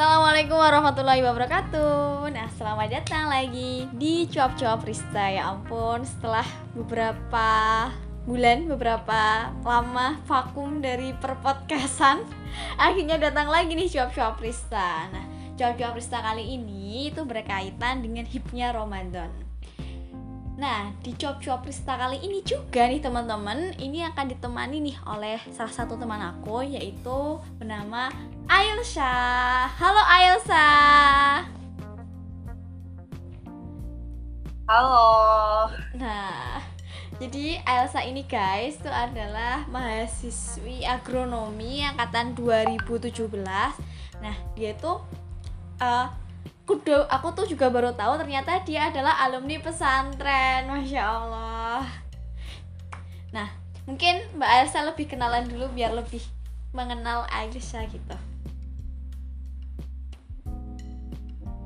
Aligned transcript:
Assalamualaikum 0.00 0.56
warahmatullahi 0.56 1.20
wabarakatuh. 1.28 2.32
Nah 2.32 2.48
selamat 2.56 2.88
datang 2.88 3.28
lagi 3.28 3.84
di 3.92 4.24
Cuap-Cuap 4.32 4.80
Rista. 4.88 5.28
Ya 5.28 5.52
ampun 5.52 6.08
setelah 6.08 6.48
beberapa 6.72 7.48
bulan, 8.24 8.64
beberapa 8.64 9.52
lama 9.60 10.16
vakum 10.24 10.80
dari 10.80 11.12
perpodcastan 11.20 12.24
Akhirnya 12.88 13.20
datang 13.20 13.52
lagi 13.52 13.76
nih 13.76 13.92
Cuap-Cuap 13.92 14.40
Rista. 14.40 15.04
Nah 15.12 15.28
Cuap-Cuap 15.60 15.92
Rista 15.92 16.24
kali 16.24 16.48
ini 16.48 17.12
itu 17.12 17.20
berkaitan 17.28 18.00
dengan 18.00 18.24
hipnya 18.24 18.72
Ramadan 18.72 19.49
Nah, 20.60 20.92
di 21.00 21.16
cuap-cuap 21.16 21.64
Rista 21.64 21.96
kali 21.96 22.20
ini 22.20 22.44
juga 22.44 22.84
nih 22.84 23.00
teman-teman, 23.00 23.72
ini 23.80 24.04
akan 24.04 24.28
ditemani 24.28 24.92
nih 24.92 24.96
oleh 25.08 25.40
salah 25.56 25.72
satu 25.72 25.96
teman 25.96 26.20
aku 26.20 26.60
yaitu 26.60 27.40
bernama 27.56 28.12
Ailsa. 28.44 29.08
Halo 29.80 30.04
Ailsa. 30.04 30.68
Halo. 34.68 35.08
Nah, 35.96 36.60
jadi 37.16 37.64
Ailsa 37.64 38.04
ini 38.04 38.28
guys 38.28 38.76
itu 38.76 38.92
adalah 38.92 39.64
mahasiswi 39.72 40.84
agronomi 40.84 41.88
angkatan 41.88 42.36
2017. 42.36 43.16
Nah, 44.20 44.36
dia 44.52 44.76
tuh 44.76 45.00
uh, 45.80 46.12
aku, 46.70 46.86
do, 46.86 47.02
aku 47.10 47.34
tuh 47.34 47.46
juga 47.50 47.66
baru 47.66 47.90
tahu 47.90 48.14
ternyata 48.22 48.62
dia 48.62 48.94
adalah 48.94 49.18
alumni 49.26 49.58
pesantren. 49.58 50.70
Masya 50.70 51.02
allah. 51.02 51.82
Nah 53.34 53.50
mungkin 53.90 54.22
mbak 54.38 54.50
Elsa 54.62 54.86
lebih 54.86 55.10
kenalan 55.10 55.50
dulu 55.50 55.66
biar 55.74 55.90
lebih 55.90 56.22
mengenal 56.70 57.26
Aisyah 57.26 57.90
gitu. 57.90 58.16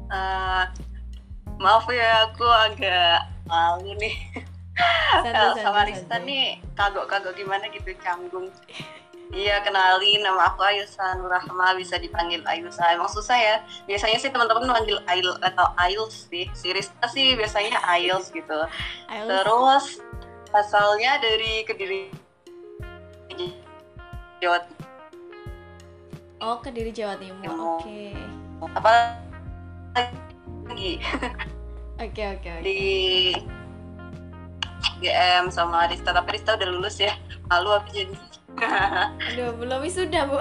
Uh, 0.09 0.64
maaf 1.61 1.84
ya 1.92 2.33
aku 2.33 2.48
agak 2.48 3.29
malu 3.45 3.92
nih. 4.01 4.17
Sama 5.61 5.84
Rista 5.84 6.17
nih 6.25 6.64
kagok-kagok 6.81 7.36
gimana 7.36 7.69
gitu 7.77 7.92
canggung 8.01 8.48
Iya 9.33 9.64
kenalin 9.64 10.20
nama 10.20 10.53
aku 10.53 10.61
Ayusa 10.61 11.17
Nurahma 11.17 11.72
bisa 11.78 11.97
dipanggil 11.97 12.44
Ayusa. 12.44 12.92
Emang 12.92 13.08
susah 13.08 13.39
ya. 13.39 13.56
Biasanya 13.89 14.19
sih 14.20 14.28
teman-teman 14.28 14.69
manggil 14.69 15.00
Ail 15.08 15.28
atau 15.41 15.72
Ails 15.80 16.28
sih. 16.28 16.50
Si 16.53 16.69
Rista 16.75 17.06
sih 17.08 17.39
biasanya 17.39 17.80
Ails 17.89 18.28
gitu. 18.28 18.58
Ails. 19.08 19.28
terus 19.30 19.84
asalnya 20.55 21.19
dari 21.19 21.67
Kediri 21.67 22.12
Jawa 24.39 24.61
Timur. 24.62 24.84
Oh 26.45 26.56
Kediri 26.61 26.92
Jawa 26.92 27.17
Timur. 27.17 27.80
Oke. 27.80 28.12
Okay. 28.12 28.12
apa 28.64 28.92
lagi 29.95 30.92
oke 32.05 32.22
oke. 32.39 32.52
Di 32.64 32.80
GM 35.02 35.50
sama 35.50 35.91
Rista 35.91 36.12
tapi 36.12 36.39
Rista 36.39 36.55
udah 36.55 36.69
lulus 36.70 37.00
ya. 37.00 37.17
Malu 37.50 37.72
aku 37.72 37.92
jadi 37.92 38.14
Aduh, 38.61 39.51
belum 39.59 39.83
wisuda, 39.83 40.31
Bu. 40.31 40.39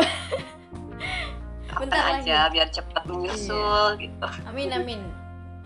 Bentar 1.74 2.22
aja 2.22 2.48
lagi. 2.48 2.54
biar 2.54 2.70
cepat 2.70 3.04
menyusul 3.10 3.98
iya. 3.98 4.04
gitu. 4.06 4.28
Amin 4.46 4.70
amin. 4.70 5.02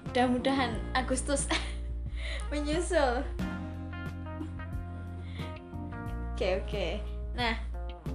Mudah-mudahan 0.08 0.80
Agustus 0.95 1.52
menyusul. 2.52 3.23
Oke 6.38 6.38
okay, 6.38 6.52
oke. 6.62 6.70
Okay. 6.70 6.92
Nah, 7.36 7.59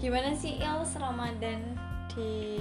gimana 0.01 0.33
sih 0.33 0.57
Els 0.63 0.97
Ramadan 0.97 1.77
di 2.11 2.59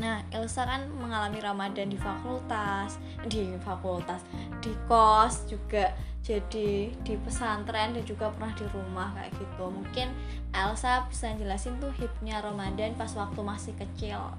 Nah, 0.00 0.24
Elsa 0.32 0.64
kan 0.64 0.88
mengalami 0.96 1.44
Ramadan 1.44 1.92
di 1.92 2.00
fakultas, 2.00 2.96
di 3.28 3.52
fakultas, 3.60 4.24
di 4.64 4.72
kos 4.88 5.44
juga 5.44 5.92
jadi 6.24 6.88
di 7.04 7.14
pesantren 7.20 7.92
dan 7.92 8.04
juga 8.08 8.32
pernah 8.32 8.56
di 8.56 8.64
rumah 8.72 9.12
kayak 9.12 9.36
gitu. 9.36 9.64
Mungkin 9.68 10.08
Elsa 10.56 11.04
bisa 11.12 11.36
jelasin 11.36 11.76
tuh 11.84 11.92
hipnya 12.00 12.40
Ramadan 12.40 12.96
pas 12.96 13.12
waktu 13.12 13.40
masih 13.44 13.76
kecil. 13.76 14.32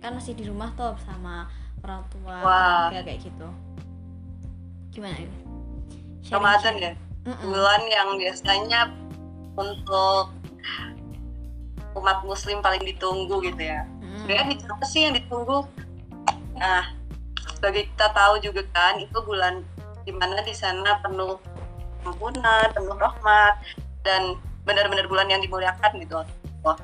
Kan 0.00 0.16
masih 0.16 0.32
di 0.32 0.48
rumah 0.48 0.72
tuh 0.72 0.96
sama 1.04 1.52
orang 1.84 2.02
tua 2.08 2.36
Wah. 2.40 2.88
kayak 2.88 3.20
gitu. 3.20 3.48
Gimana 4.96 5.16
ini? 5.20 5.38
Ramadan 6.32 6.74
ya? 6.80 6.92
Mm 7.22 7.36
-mm. 7.36 7.44
bulan 7.52 7.82
yang 7.86 8.08
biasanya 8.18 8.80
untuk 9.60 10.32
umat 11.92 12.18
muslim 12.24 12.64
paling 12.64 12.82
ditunggu 12.82 13.38
gitu 13.44 13.62
ya 13.62 13.86
mm. 14.24 14.30
ya 14.30 14.42
apa 14.48 14.84
sih 14.86 15.00
yang 15.06 15.14
ditunggu 15.18 15.66
nah 16.56 16.94
bagi 17.62 17.86
kita 17.90 18.10
tahu 18.10 18.42
juga 18.42 18.62
kan 18.74 18.98
itu 18.98 19.18
bulan 19.22 19.62
di 20.02 20.10
mana 20.10 20.42
di 20.42 20.50
sana 20.50 20.98
penuh 20.98 21.38
ampunan, 22.02 22.66
penuh 22.74 22.98
rahmat 22.98 23.54
dan 24.02 24.34
benar-benar 24.66 25.06
bulan 25.06 25.30
yang 25.30 25.38
dimuliakan 25.38 25.90
gitu. 26.02 26.26
Wah. 26.66 26.78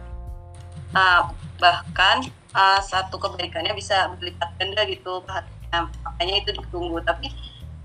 Nah, 0.94 1.34
bahkan 1.59 2.22
uh, 2.54 2.81
satu 2.81 3.19
kebaikannya 3.19 3.75
bisa 3.75 4.15
berlipat 4.16 4.54
ganda 4.56 4.87
gitu 4.87 5.21
makanya 5.69 6.34
itu 6.41 6.50
ditunggu 6.56 7.03
tapi 7.04 7.28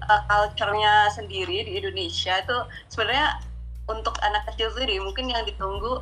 uh, 0.08 0.22
culture-nya 0.30 1.12
sendiri 1.12 1.68
di 1.68 1.84
Indonesia 1.84 2.40
itu 2.40 2.58
sebenarnya 2.88 3.44
untuk 3.92 4.16
anak 4.24 4.47
kecil 4.53 4.72
sendiri 4.72 5.03
mungkin 5.03 5.28
yang 5.28 5.44
ditunggu 5.44 6.00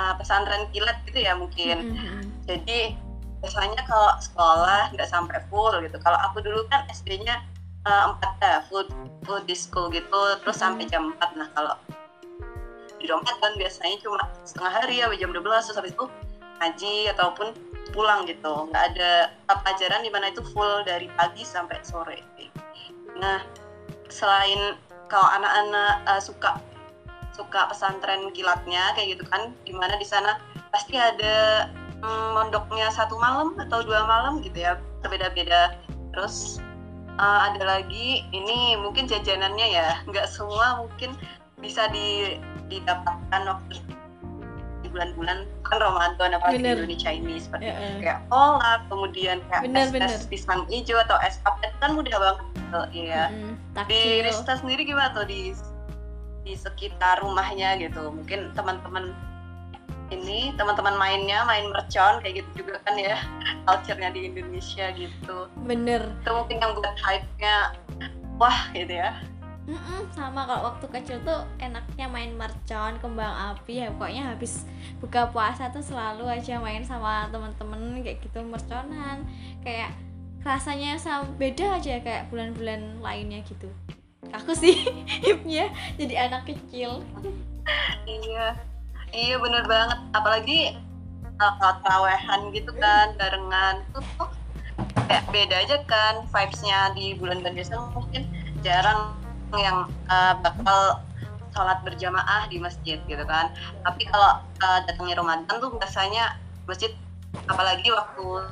uh, 0.00 0.16
pesantren 0.16 0.64
kilat 0.72 0.96
gitu 1.04 1.20
ya 1.20 1.36
mungkin. 1.36 1.92
Mm-hmm. 1.92 2.20
jadi 2.48 2.96
biasanya 3.40 3.80
kalau 3.88 4.12
sekolah 4.20 4.92
nggak 4.96 5.08
sampai 5.08 5.40
full 5.52 5.72
gitu. 5.84 5.96
Kalau 6.00 6.16
aku 6.24 6.40
dulu 6.40 6.64
kan 6.72 6.88
SD-nya 6.88 7.44
uh, 7.84 8.12
empat 8.12 8.32
ya 8.40 8.56
food 8.68 8.88
food 9.24 9.44
disco 9.44 9.88
gitu 9.92 10.20
terus 10.44 10.58
sampai 10.60 10.88
jam 10.88 11.12
4 11.16 11.38
nah 11.38 11.48
kalau 11.56 11.76
di 13.00 13.08
kan 13.08 13.52
biasanya 13.56 13.96
cuma 14.04 14.20
setengah 14.44 14.72
hari 14.76 15.00
ya 15.00 15.08
jam 15.16 15.32
12 15.32 15.40
terus 15.40 15.78
habis 15.80 15.96
itu 15.96 16.04
ngaji 16.60 17.08
ataupun 17.16 17.56
pulang 17.96 18.28
gitu. 18.28 18.68
Nggak 18.68 18.84
ada 18.92 19.32
pelajaran 19.48 20.04
di 20.04 20.12
mana 20.12 20.28
itu 20.28 20.44
full 20.52 20.84
dari 20.84 21.08
pagi 21.16 21.40
sampai 21.40 21.80
sore. 21.80 22.20
Nah 23.16 23.40
selain 24.12 24.76
kalau 25.08 25.24
anak-anak 25.32 26.04
uh, 26.04 26.20
suka 26.20 26.60
suka 27.34 27.70
pesantren 27.70 28.30
kilatnya 28.34 28.94
kayak 28.94 29.18
gitu 29.18 29.24
kan. 29.28 29.54
Di 29.64 29.72
mana 29.74 29.96
di 29.96 30.06
sana 30.06 30.38
pasti 30.70 30.96
ada 30.96 31.68
mm, 32.02 32.28
mondoknya 32.34 32.90
satu 32.90 33.16
malam 33.18 33.56
atau 33.58 33.82
dua 33.84 34.06
malam 34.06 34.40
gitu 34.42 34.60
ya 34.60 34.78
berbeda-beda. 35.02 35.78
Terus 36.14 36.58
uh, 37.20 37.40
ada 37.50 37.62
lagi 37.62 38.24
ini 38.32 38.78
mungkin 38.80 39.06
jajanannya 39.06 39.66
ya 39.70 40.00
nggak 40.08 40.26
semua 40.30 40.84
mungkin 40.84 41.14
bisa 41.60 41.92
di, 41.92 42.40
didapatkan 42.72 43.42
waktu 43.44 43.76
di 44.80 44.88
bulan-bulan. 44.88 45.44
Kan 45.68 45.78
Ramadan 45.78 46.34
apa 46.34 46.56
di 46.56 46.66
Indonesia 46.66 47.10
ini 47.14 47.38
seperti 47.38 47.70
ya, 47.70 47.76
ya. 47.78 47.90
kayak 48.02 48.20
kolak 48.32 48.80
kemudian 48.90 49.38
kayak 49.46 49.62
bener, 49.68 49.86
es, 49.86 49.90
bener. 49.92 50.08
es 50.10 50.26
pisang 50.26 50.66
hijau 50.66 50.98
atau 50.98 51.14
es 51.22 51.38
apa 51.46 51.62
itu 51.68 51.76
kan 51.78 51.90
mudah 51.94 52.16
banget. 52.16 52.46
Gitu, 52.70 53.10
ya 53.10 53.30
mm, 53.30 53.54
di 53.90 54.22
Rista 54.22 54.58
sendiri 54.58 54.82
gimana 54.86 55.10
tuh? 55.14 55.26
Di 55.26 55.54
di 56.50 56.58
sekitar 56.58 57.22
rumahnya 57.22 57.78
gitu. 57.78 58.10
Mungkin 58.10 58.50
teman-teman 58.58 59.14
ini 60.10 60.50
teman-teman 60.58 60.98
mainnya 60.98 61.46
main 61.46 61.70
mercon 61.70 62.18
kayak 62.18 62.42
gitu 62.42 62.66
juga 62.66 62.82
kan 62.82 62.98
ya 62.98 63.22
culture-nya 63.70 64.10
di 64.10 64.26
Indonesia 64.26 64.90
gitu. 64.98 65.46
Bener. 65.62 66.02
Itu 66.26 66.30
mungkin 66.34 66.58
yang 66.58 66.74
buat 66.74 66.98
hype-nya 66.98 67.78
wah 68.34 68.66
gitu 68.74 68.98
ya. 68.98 69.14
Mm-mm, 69.70 70.10
sama 70.10 70.50
kalau 70.50 70.74
waktu 70.74 70.86
kecil 70.90 71.22
tuh 71.22 71.46
enaknya 71.62 72.10
main 72.10 72.34
mercon 72.34 72.98
kembang 72.98 73.54
api 73.54 73.86
ya. 73.86 73.94
Pokoknya 73.94 74.34
habis 74.34 74.66
buka 74.98 75.30
puasa 75.30 75.70
tuh 75.70 75.84
selalu 75.84 76.26
aja 76.26 76.58
main 76.58 76.82
sama 76.82 77.30
temen-temen 77.30 78.02
kayak 78.02 78.18
gitu 78.18 78.42
merconan. 78.42 79.22
Kayak 79.62 79.94
rasanya 80.42 80.96
sama 80.96 81.28
beda 81.36 81.78
aja 81.78 82.00
kayak 82.00 82.32
bulan-bulan 82.32 82.98
lainnya 83.04 83.44
gitu 83.44 83.68
aku 84.28 84.52
sih 84.52 84.76
hipnya 85.24 85.72
jadi 85.96 86.28
anak 86.28 86.48
kecil. 86.48 87.00
Iya. 88.04 88.56
Iya 89.10 89.36
bener 89.40 89.64
banget. 89.66 89.98
Apalagi 90.14 90.76
kalau 91.40 91.74
terawehan 91.80 92.52
gitu 92.52 92.70
kan 92.76 93.16
barengan 93.16 93.80
tuh 93.96 94.04
kayak 95.08 95.24
beda 95.32 95.56
aja 95.64 95.76
kan 95.88 96.28
vibesnya 96.28 96.92
di 96.92 97.16
bulan 97.16 97.40
bulan 97.40 97.56
biasa 97.56 97.72
mungkin 97.96 98.22
jarang 98.60 99.16
yang 99.56 99.88
uh, 100.12 100.36
bakal 100.44 101.00
sholat 101.50 101.82
berjamaah 101.82 102.46
di 102.46 102.62
masjid 102.62 103.02
gitu 103.08 103.24
kan. 103.26 103.50
Tapi 103.82 104.06
kalau 104.06 104.44
uh, 104.62 104.80
datangnya 104.86 105.18
Ramadan 105.18 105.58
tuh 105.58 105.74
biasanya 105.74 106.38
masjid 106.68 106.94
apalagi 107.50 107.90
waktu 107.90 108.46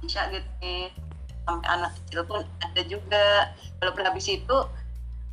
Isya 0.00 0.32
gitu. 0.32 0.48
nih 0.64 0.88
sampai 1.50 1.68
anak 1.74 1.90
kecil 2.02 2.20
pun 2.22 2.46
ada 2.62 2.82
juga. 2.86 3.26
Walaupun 3.82 4.02
habis 4.06 4.26
itu 4.30 4.56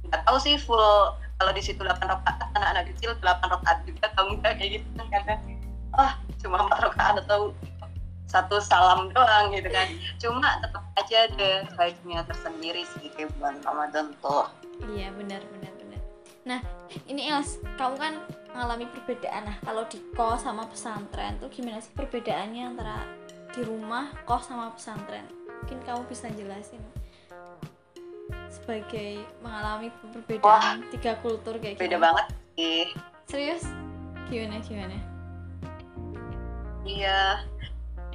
nggak 0.08 0.22
tahu 0.26 0.38
sih 0.42 0.56
full 0.58 1.14
kalau 1.38 1.52
di 1.54 1.62
situ 1.62 1.86
8 1.86 2.02
rakaat 2.02 2.38
anak-anak 2.58 2.90
kecil 2.96 3.14
8 3.22 3.54
rakaat 3.54 3.78
juga 3.86 4.10
atau 4.10 4.24
enggak 4.34 4.54
kayak 4.58 4.82
gitu 4.82 5.04
kadang. 5.14 5.42
Oh 5.94 6.12
cuma 6.42 6.58
4 6.66 6.86
rakaat 6.90 7.16
atau 7.26 7.54
satu 8.28 8.60
salam 8.60 9.14
doang 9.14 9.54
gitu 9.54 9.70
kan. 9.70 9.88
Cuma 10.20 10.60
tetap 10.60 10.84
aja 10.98 11.18
ada 11.32 11.52
baiknya 11.78 12.26
tersendiri 12.26 12.84
sih 12.98 13.08
kayak 13.14 13.32
bulan 13.38 13.62
Ramadan 13.64 14.12
tuh. 14.20 14.50
Iya 14.90 15.14
benar 15.14 15.42
benar 15.54 15.72
benar. 15.78 16.02
Nah 16.44 16.60
ini 17.06 17.30
Els 17.30 17.62
kamu 17.78 17.96
kan 18.02 18.14
mengalami 18.52 18.90
perbedaan. 18.90 19.46
Nah 19.46 19.58
kalau 19.62 19.86
di 19.86 20.02
kos 20.18 20.44
sama 20.44 20.66
pesantren 20.66 21.38
tuh 21.38 21.54
gimana 21.54 21.78
sih 21.80 21.94
perbedaannya 21.94 22.64
antara 22.66 23.06
di 23.54 23.62
rumah 23.62 24.12
kos 24.26 24.50
sama 24.50 24.74
pesantren 24.74 25.26
mungkin 25.62 25.80
kamu 25.86 26.02
bisa 26.10 26.28
jelasin 26.34 26.82
sebagai 28.52 29.24
mengalami 29.40 29.88
perbedaan 30.12 30.44
Wah, 30.44 30.92
tiga 30.92 31.16
kultur 31.24 31.56
kayak 31.60 31.80
beda 31.80 31.96
gitu. 31.96 32.04
banget 32.04 32.26
sih. 32.58 32.84
Serius? 33.28 33.64
Gimana 34.28 34.60
gimana? 34.64 34.98
Iya. 36.84 37.44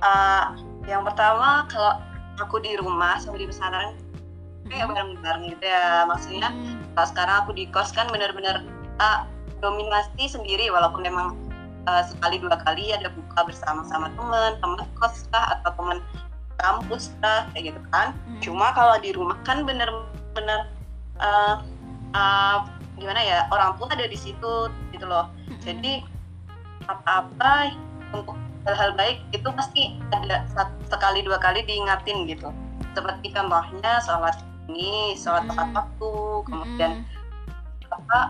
Uh, 0.03 0.45
yang 0.85 1.07
pertama 1.07 1.65
kalau 1.71 2.01
aku 2.41 2.59
di 2.61 2.75
rumah 2.77 3.21
sama 3.23 3.39
di 3.39 3.47
pesantren 3.47 3.97
kayak 4.69 4.89
hmm. 4.89 4.93
bareng-bareng 4.93 5.45
gitu 5.57 5.65
ya. 5.65 6.05
Maksudnya 6.09 6.49
hmm. 6.53 6.97
kalau 6.97 7.09
sekarang 7.09 7.37
aku 7.45 7.51
di 7.57 7.65
kos 7.73 7.93
kan 7.93 8.09
benar-benar 8.13 8.65
uh, 9.01 9.25
dominasi 9.65 10.29
sendiri. 10.29 10.69
Walaupun 10.69 11.05
memang 11.05 11.37
uh, 11.89 12.03
sekali 12.05 12.41
dua 12.41 12.61
kali 12.61 12.93
ada 12.93 13.09
buka 13.13 13.49
bersama-sama 13.49 14.13
teman 14.17 14.59
teman 14.61 14.85
kos 15.01 15.29
lah 15.33 15.61
atau 15.61 15.71
teman 15.81 15.99
kampus 16.59 17.13
lah 17.25 17.49
kayak 17.53 17.73
gitu 17.73 17.81
kan 17.91 18.13
hmm. 18.13 18.41
cuma 18.43 18.67
kalau 18.73 18.97
di 19.01 19.11
rumah 19.13 19.39
kan 19.47 19.65
bener-bener 19.65 20.69
uh, 21.21 21.63
uh, 22.13 22.59
gimana 22.97 23.21
ya 23.21 23.39
orang 23.51 23.75
tua 23.81 23.91
ada 23.91 24.07
di 24.07 24.19
situ 24.19 24.69
gitu 24.93 25.05
loh 25.09 25.33
hmm. 25.49 25.61
jadi 25.65 25.93
apa-apa 26.87 27.73
untuk 28.13 28.37
hal-hal 28.67 28.95
baik 28.95 29.19
itu 29.35 29.49
pasti 29.55 29.99
ada 30.15 30.47
sekali 30.87 31.27
dua 31.27 31.39
kali 31.43 31.67
diingatin 31.67 32.31
gitu 32.31 32.55
seperti 32.95 33.35
contohnya 33.35 33.99
sholat 34.05 34.37
ini 34.71 35.19
sholat 35.19 35.49
tepat 35.51 35.69
mm. 35.73 35.77
waktu 35.77 36.13
kemudian 36.47 36.93
mm. 37.03 37.91
apa 37.91 38.21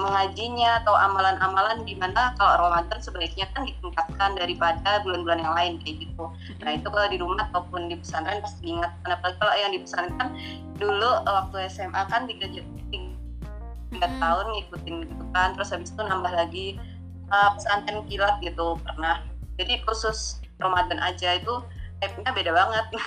mengajinya 0.00 0.80
atau 0.80 0.96
amalan-amalan 0.96 1.84
di 1.84 1.94
mana 2.00 2.32
kalau 2.40 2.68
Ramadan 2.68 2.98
sebaiknya 2.98 3.46
kan 3.52 3.68
ditingkatkan 3.68 4.34
daripada 4.40 5.04
bulan-bulan 5.04 5.44
yang 5.44 5.54
lain 5.54 5.72
kayak 5.84 6.08
gitu. 6.08 6.24
Nah 6.64 6.70
itu 6.74 6.88
kalau 6.88 7.06
di 7.12 7.18
rumah 7.20 7.44
ataupun 7.52 7.92
di 7.92 8.00
pesantren 8.00 8.40
pasti 8.40 8.60
diingatkan. 8.64 9.08
Apalagi 9.12 9.36
kalau 9.38 9.54
yang 9.54 9.70
di 9.76 9.80
pesantren 9.84 10.14
kan 10.16 10.28
dulu 10.80 11.10
eh, 11.20 11.32
waktu 11.36 11.56
SMA 11.68 12.02
kan 12.08 12.24
tiga, 12.24 12.46
tiga 12.48 14.08
tahun 14.18 14.46
ngikutin 14.56 14.94
gitu 15.04 15.24
kan. 15.36 15.48
Terus 15.54 15.68
habis 15.76 15.92
itu 15.92 16.02
nambah 16.02 16.32
lagi 16.32 16.66
uh, 17.30 17.50
pesantren 17.56 18.04
kilat 18.10 18.36
gitu 18.42 18.76
pernah 18.82 19.22
jadi 19.56 19.80
khusus 19.86 20.42
Ramadan 20.60 21.00
aja 21.00 21.38
itu 21.38 21.54
hype-nya 22.02 22.30
beda 22.34 22.52
banget 22.52 22.86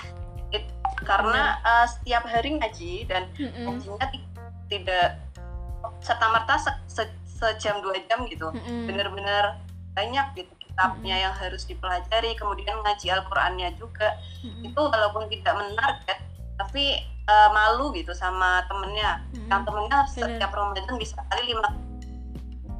It, 0.53 0.69
karena 1.01 1.57
uh, 1.65 1.89
setiap 1.89 2.29
hari 2.29 2.61
ngaji 2.61 3.09
dan 3.09 3.25
ngajinya 3.33 4.05
tidak 4.69 5.22
serta 6.03 6.25
merta 6.29 6.55
se, 6.59 6.71
se, 6.85 7.03
sejam 7.25 7.79
dua 7.79 7.97
jam 8.07 8.27
gitu 8.27 8.51
mm-hmm. 8.51 8.85
bener-bener 8.87 9.57
banyak 9.95 10.27
gitu 10.43 10.53
kitabnya 10.59 11.15
mm-hmm. 11.15 11.25
yang 11.29 11.33
harus 11.35 11.63
dipelajari 11.65 12.35
kemudian 12.37 12.79
ngaji 12.83 13.07
Al-Qur'annya 13.11 13.75
juga 13.79 14.15
mm-hmm. 14.43 14.67
itu 14.67 14.79
walaupun 14.79 15.27
tidak 15.31 15.53
menarget 15.57 16.19
tapi 16.53 17.01
uh, 17.27 17.49
malu 17.51 17.91
gitu 17.95 18.11
sama 18.13 18.63
temennya 18.69 19.23
mm-hmm. 19.31 19.49
yang 19.49 19.61
temennya 19.63 19.97
setiap 20.11 20.51
Ramadan 20.53 20.95
bisa 20.99 21.17
kali 21.31 21.55
lima 21.55 21.67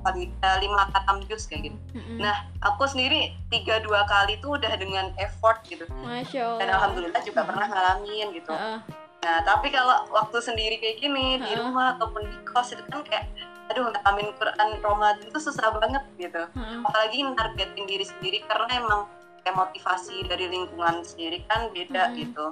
kali 0.03 0.27
lima 0.59 0.91
katam 0.91 1.23
jus 1.31 1.47
kayak 1.47 1.71
gitu. 1.71 1.77
Mm-hmm. 1.95 2.19
Nah 2.19 2.43
aku 2.59 2.83
sendiri 2.91 3.31
tiga 3.47 3.79
dua 3.79 4.03
kali 4.03 4.35
tuh 4.43 4.59
udah 4.59 4.75
dengan 4.75 5.15
effort 5.15 5.63
gitu. 5.63 5.87
Masya 6.03 6.43
Allah. 6.43 6.59
Dan 6.59 6.67
alhamdulillah 6.75 7.21
juga 7.23 7.41
pernah 7.47 7.71
ngalamin 7.71 8.27
gitu. 8.35 8.51
Uh. 8.51 8.83
Nah 9.23 9.39
tapi 9.47 9.71
kalau 9.71 10.05
waktu 10.11 10.37
sendiri 10.43 10.77
kayak 10.83 10.99
gini 10.99 11.39
di 11.39 11.51
rumah 11.55 11.95
ataupun 11.97 12.27
di 12.27 12.37
kos 12.43 12.75
itu 12.75 12.83
kan 12.91 13.01
kayak 13.07 13.31
aduh 13.71 13.87
ngalamin 13.87 14.35
Quran 14.35 14.69
Ramadan 14.83 15.23
itu 15.23 15.39
susah 15.39 15.71
banget 15.79 16.03
gitu. 16.19 16.43
Uh. 16.53 16.83
Apalagi 16.83 17.23
targetin 17.33 17.85
diri 17.87 18.05
sendiri 18.05 18.39
karena 18.45 18.71
emang 18.83 19.01
kayak 19.43 19.55
motivasi 19.55 20.27
dari 20.27 20.51
lingkungan 20.51 21.01
sendiri 21.07 21.41
kan 21.47 21.71
beda 21.71 22.11
uh. 22.11 22.15
gitu. 22.19 22.45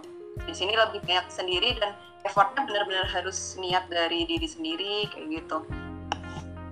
Di 0.48 0.54
sini 0.56 0.74
lebih 0.74 1.04
banyak 1.04 1.28
sendiri 1.28 1.76
dan 1.76 1.92
effortnya 2.24 2.64
benar-benar 2.64 3.06
harus 3.12 3.60
niat 3.60 3.86
dari 3.92 4.24
diri 4.24 4.48
sendiri 4.48 5.10
kayak 5.12 5.28
gitu 5.42 5.66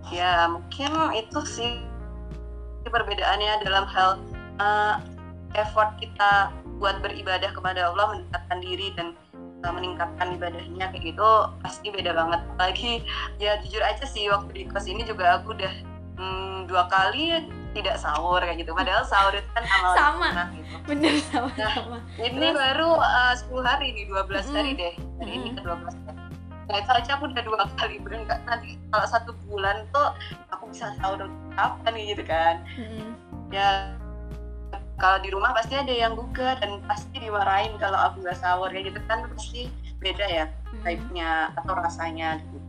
ya 0.10 0.50
mungkin 0.50 0.90
itu 1.13 1.40
sih 1.46 1.74
perbedaannya 2.90 3.62
dalam 3.62 3.86
hal 3.86 4.18
uh, 4.57 4.98
effort 5.54 5.94
kita 6.01 6.50
buat 6.81 6.98
beribadah 7.06 7.54
kepada 7.54 7.94
Allah 7.94 8.18
mendekatkan 8.18 8.60
diri 8.63 8.88
dan 8.98 9.13
meningkatkan 9.68 10.40
ibadahnya 10.40 10.86
kayak 10.92 11.04
gitu 11.04 11.30
pasti 11.60 11.92
beda 11.92 12.16
banget. 12.16 12.42
Lagi 12.56 12.92
ya 13.38 13.60
jujur 13.64 13.84
aja 13.84 14.06
sih 14.08 14.32
waktu 14.32 14.52
di 14.56 14.64
kos 14.72 14.88
ini 14.88 15.04
juga 15.04 15.40
aku 15.40 15.56
udah 15.56 15.74
hmm, 16.16 16.58
dua 16.72 16.88
kali 16.88 17.44
tidak 17.76 18.00
sahur 18.00 18.40
kayak 18.40 18.64
gitu. 18.64 18.72
Padahal 18.72 19.04
sahur 19.04 19.36
itu 19.36 19.50
kan 19.52 19.64
amal 19.68 19.94
sama. 19.96 20.30
gitu. 20.56 20.76
bener 20.90 21.14
sama 21.30 21.52
nah, 21.60 21.72
sama. 21.76 21.98
ini 22.18 22.48
Terus, 22.50 22.58
baru 22.58 22.90
uh, 22.98 23.34
10 23.36 23.62
hari 23.68 23.88
nih 23.94 24.06
12 24.10 24.26
mm, 24.26 24.56
hari 24.56 24.72
deh. 24.74 24.94
Hari 25.22 25.32
mm. 25.32 25.38
ini 25.44 25.50
ke 25.54 25.62
12 25.62 25.86
hari. 26.08 26.20
Nah 26.70 26.78
itu 26.78 26.92
aja 26.94 27.12
aku 27.18 27.24
udah 27.26 27.44
dua 27.44 27.66
kali 27.82 27.98
bener 27.98 28.20
nggak? 28.30 28.40
Nanti 28.46 28.78
kalau 28.94 29.08
satu 29.10 29.32
bulan 29.50 29.90
tuh 29.90 30.14
aku 30.54 30.70
bisa 30.70 30.94
tahu 31.02 31.26
apa 31.58 31.88
nih 31.90 32.14
gitu 32.14 32.24
kan. 32.30 32.62
Mm-hmm. 32.78 33.10
ya 33.50 33.98
kalau 35.00 35.18
di 35.24 35.31
rumah 35.31 35.56
pasti 35.56 35.80
ada 35.80 35.90
yang 35.90 36.13
gugat 36.13 36.60
dan 36.60 36.84
pasti 36.86 37.16
dimarahin 37.18 37.80
kalau 37.80 37.96
aku 37.96 38.22
nggak 38.22 38.38
sahur 38.38 38.69
ya. 38.69 38.84
Gitu 38.84 39.00
kan 39.07 39.25
pasti 39.31 39.72
beda 40.04 40.25
ya 40.28 40.46
mm-hmm. 40.48 40.84
type-nya 40.84 41.31
atau 41.56 41.74
rasanya 41.75 42.40
gitu. 42.40 42.60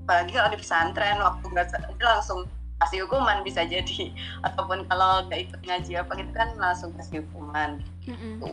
apalagi 0.00 0.32
kalau 0.32 0.50
di 0.50 0.58
pesantren 0.58 1.18
waktu 1.22 1.44
nggak 1.54 1.68
langsung 2.02 2.40
kasih 2.80 3.08
hukuman 3.08 3.40
bisa 3.40 3.64
jadi. 3.64 4.12
Ataupun 4.46 4.84
kalau 4.86 5.24
nggak 5.26 5.40
ikut 5.50 5.60
ngaji 5.64 5.92
apa 5.96 6.12
gitu 6.20 6.32
kan 6.36 6.48
langsung 6.60 6.90
kasih 6.94 7.24
hukuman. 7.24 7.80
Gitu. 8.04 8.52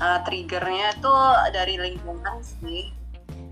Uh, 0.00 0.18
triggernya 0.24 0.96
tuh 0.98 1.36
dari 1.54 1.76
lingkungan 1.78 2.40
sih. 2.42 2.90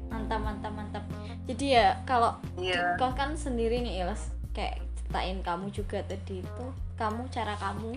Mantap 0.09 0.41
mantap 0.41 0.73
mantap. 0.73 1.05
Jadi 1.45 1.77
ya 1.77 2.01
kalau 2.09 2.41
yeah. 2.57 2.97
kau 2.97 3.13
kan 3.13 3.37
sendiri 3.37 3.85
nih 3.85 4.05
Ilas 4.05 4.33
kayak 4.57 4.81
ceritain 4.97 5.45
kamu 5.45 5.69
juga 5.73 6.01
tadi 6.09 6.41
itu 6.41 6.67
kamu 6.99 7.31
cara 7.31 7.55
kamu 7.57 7.95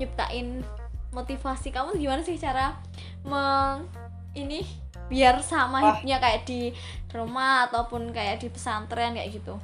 nyiptain 0.00 0.64
motivasi 1.12 1.68
kamu 1.68 2.00
gimana 2.00 2.24
sih 2.24 2.40
cara 2.40 2.80
meng 3.22 3.84
ini 4.32 4.64
biar 5.08 5.40
sama 5.40 5.80
hidupnya 5.80 6.20
kayak 6.20 6.44
di 6.44 6.72
rumah 7.12 7.68
ataupun 7.68 8.12
kayak 8.12 8.40
di 8.40 8.48
pesantren 8.52 9.16
kayak 9.16 9.32
gitu 9.32 9.56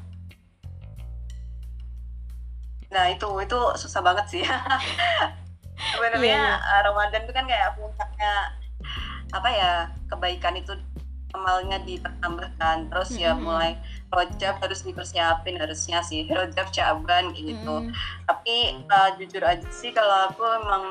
nah 2.88 3.10
itu 3.10 3.26
itu 3.42 3.58
susah 3.74 4.00
banget 4.00 4.26
sih 4.30 4.42
sebenarnya 5.92 6.22
yeah. 6.22 6.56
Iya. 6.56 6.78
Ramadan 6.86 7.22
itu 7.26 7.32
kan 7.34 7.44
kayak 7.44 7.74
puncaknya 7.74 8.32
apa 9.34 9.48
ya 9.50 9.72
kebaikan 10.06 10.54
itu 10.54 10.72
amalnya 11.34 11.82
ditambahkan 11.82 12.86
terus 12.88 13.10
mm 13.10 13.16
-hmm. 13.18 13.26
ya 13.26 13.32
mulai 13.34 13.72
rojab 14.14 14.54
harus 14.62 14.80
dipersiapin 14.86 15.58
harusnya 15.58 16.00
sih 16.06 16.24
rojab 16.30 16.70
caban 16.70 17.34
gitu. 17.34 17.90
Mm 17.90 17.92
tapi 18.24 18.80
uh, 18.88 19.12
jujur 19.20 19.44
aja 19.44 19.68
sih 19.68 19.92
kalau 19.92 20.32
aku 20.32 20.42
emang 20.42 20.84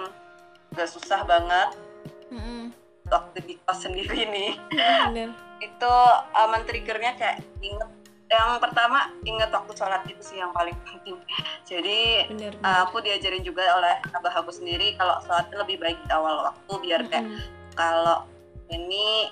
gak 0.78 0.90
susah 0.90 1.26
banget 1.26 1.74
mm 2.30 2.70
waktu 3.10 3.38
di 3.46 3.54
kos 3.66 3.84
sendiri 3.84 4.30
nih 4.30 4.54
mm 5.10 5.32
itu 5.66 5.96
uh, 6.36 6.48
men-triggernya 6.52 7.16
kayak 7.16 7.40
inget 7.64 7.90
yang 8.34 8.58
pertama 8.58 9.14
ingat 9.30 9.54
waktu 9.54 9.72
sholat 9.78 10.02
itu 10.10 10.18
sih 10.26 10.42
yang 10.42 10.50
paling 10.50 10.74
penting. 10.82 11.22
Jadi 11.70 12.26
bener, 12.34 12.58
bener. 12.58 12.66
Uh, 12.66 12.90
aku 12.90 13.06
diajarin 13.06 13.46
juga 13.46 13.62
oleh 13.78 14.02
abah 14.10 14.34
aku 14.42 14.50
sendiri 14.50 14.98
kalau 14.98 15.22
sholat 15.22 15.48
lebih 15.54 15.78
baik 15.78 16.02
di 16.02 16.10
awal 16.10 16.50
waktu 16.50 16.74
biar 16.82 17.02
kayak 17.14 17.30
mm 17.30 17.38
-hmm. 17.38 17.48
kalau 17.78 18.26
ini 18.74 19.30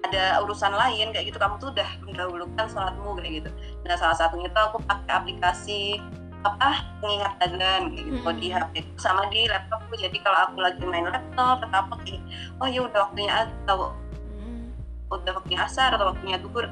ada 0.00 0.40
urusan 0.44 0.72
lain 0.72 1.12
kayak 1.12 1.28
gitu 1.28 1.38
kamu 1.38 1.60
tuh 1.60 1.70
udah 1.76 1.88
mendahulukan 2.08 2.66
sholatmu 2.72 3.16
kayak 3.20 3.44
gitu 3.44 3.50
nah 3.84 3.96
salah 4.00 4.16
satunya 4.16 4.48
tuh 4.52 4.62
aku 4.72 4.78
pakai 4.88 5.12
aplikasi 5.12 6.00
apa 6.40 6.88
pengingat 7.04 7.36
kayak 7.36 7.52
gitu 7.92 8.16
mm 8.16 8.24
-hmm. 8.24 8.40
di 8.40 8.48
HP 8.48 8.72
sama 8.96 9.28
di 9.28 9.44
laptopku 9.44 9.92
jadi 10.00 10.16
kalau 10.24 10.38
aku 10.48 10.56
lagi 10.64 10.84
main 10.88 11.04
laptop 11.04 11.60
atau 11.68 11.78
apa 11.84 11.94
kayak 12.00 12.22
oh 12.64 12.68
ya 12.68 12.80
udah 12.88 13.00
waktunya 13.04 13.32
atau 13.44 13.92
mm. 14.40 14.72
udah 15.12 15.32
waktunya 15.36 15.60
asar 15.60 15.92
atau 15.92 16.16
waktunya 16.16 16.40
duhur 16.40 16.64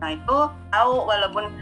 nah 0.00 0.08
itu 0.16 0.36
tahu 0.72 0.94
walaupun 1.04 1.52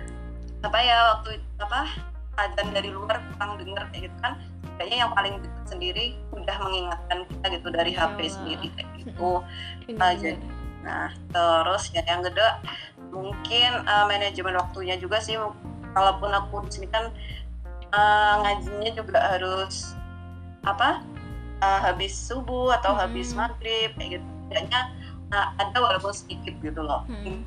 apa 0.62 0.78
ya 0.78 1.18
waktu 1.18 1.42
apa 1.58 1.90
adzan 2.38 2.70
dari 2.70 2.94
luar 2.94 3.18
kurang 3.34 3.58
dengar 3.58 3.90
kayak 3.90 4.06
gitu 4.06 4.16
kan 4.22 4.38
kayaknya 4.78 4.98
yang 5.02 5.10
paling 5.10 5.34
dekat 5.42 5.66
sendiri 5.66 6.06
udah 6.30 6.56
mengingatkan 6.62 7.18
kita 7.26 7.46
gitu 7.58 7.68
dari 7.74 7.90
HP 7.90 8.18
oh. 8.22 8.30
sendiri 8.30 8.66
kayak 8.78 8.90
gitu 9.02 9.30
uh, 9.98 10.14
jadi 10.14 10.38
nah 10.88 11.12
terus 11.28 11.92
ya 11.92 12.00
yang 12.08 12.24
kedua 12.24 12.64
mungkin 13.12 13.84
uh, 13.84 14.08
manajemen 14.08 14.56
waktunya 14.56 14.96
juga 14.96 15.20
sih 15.20 15.36
kalaupun 15.92 16.32
aku 16.32 16.64
di 16.64 16.80
sini 16.80 16.88
kan 16.88 17.12
uh, 17.92 18.40
ngajinya 18.40 18.90
juga 18.96 19.20
harus 19.20 19.92
apa 20.64 21.04
uh, 21.60 21.80
habis 21.84 22.16
subuh 22.16 22.72
atau 22.80 22.96
hmm. 22.96 23.00
habis 23.04 23.36
maghrib 23.36 23.92
kayak 24.00 24.18
gitu 24.18 24.26
kayaknya 24.48 24.80
uh, 25.32 25.52
ada 25.60 25.76
walaupun 25.76 26.12
sedikit 26.16 26.56
gitu 26.64 26.80
loh 26.80 27.04
hmm. 27.08 27.44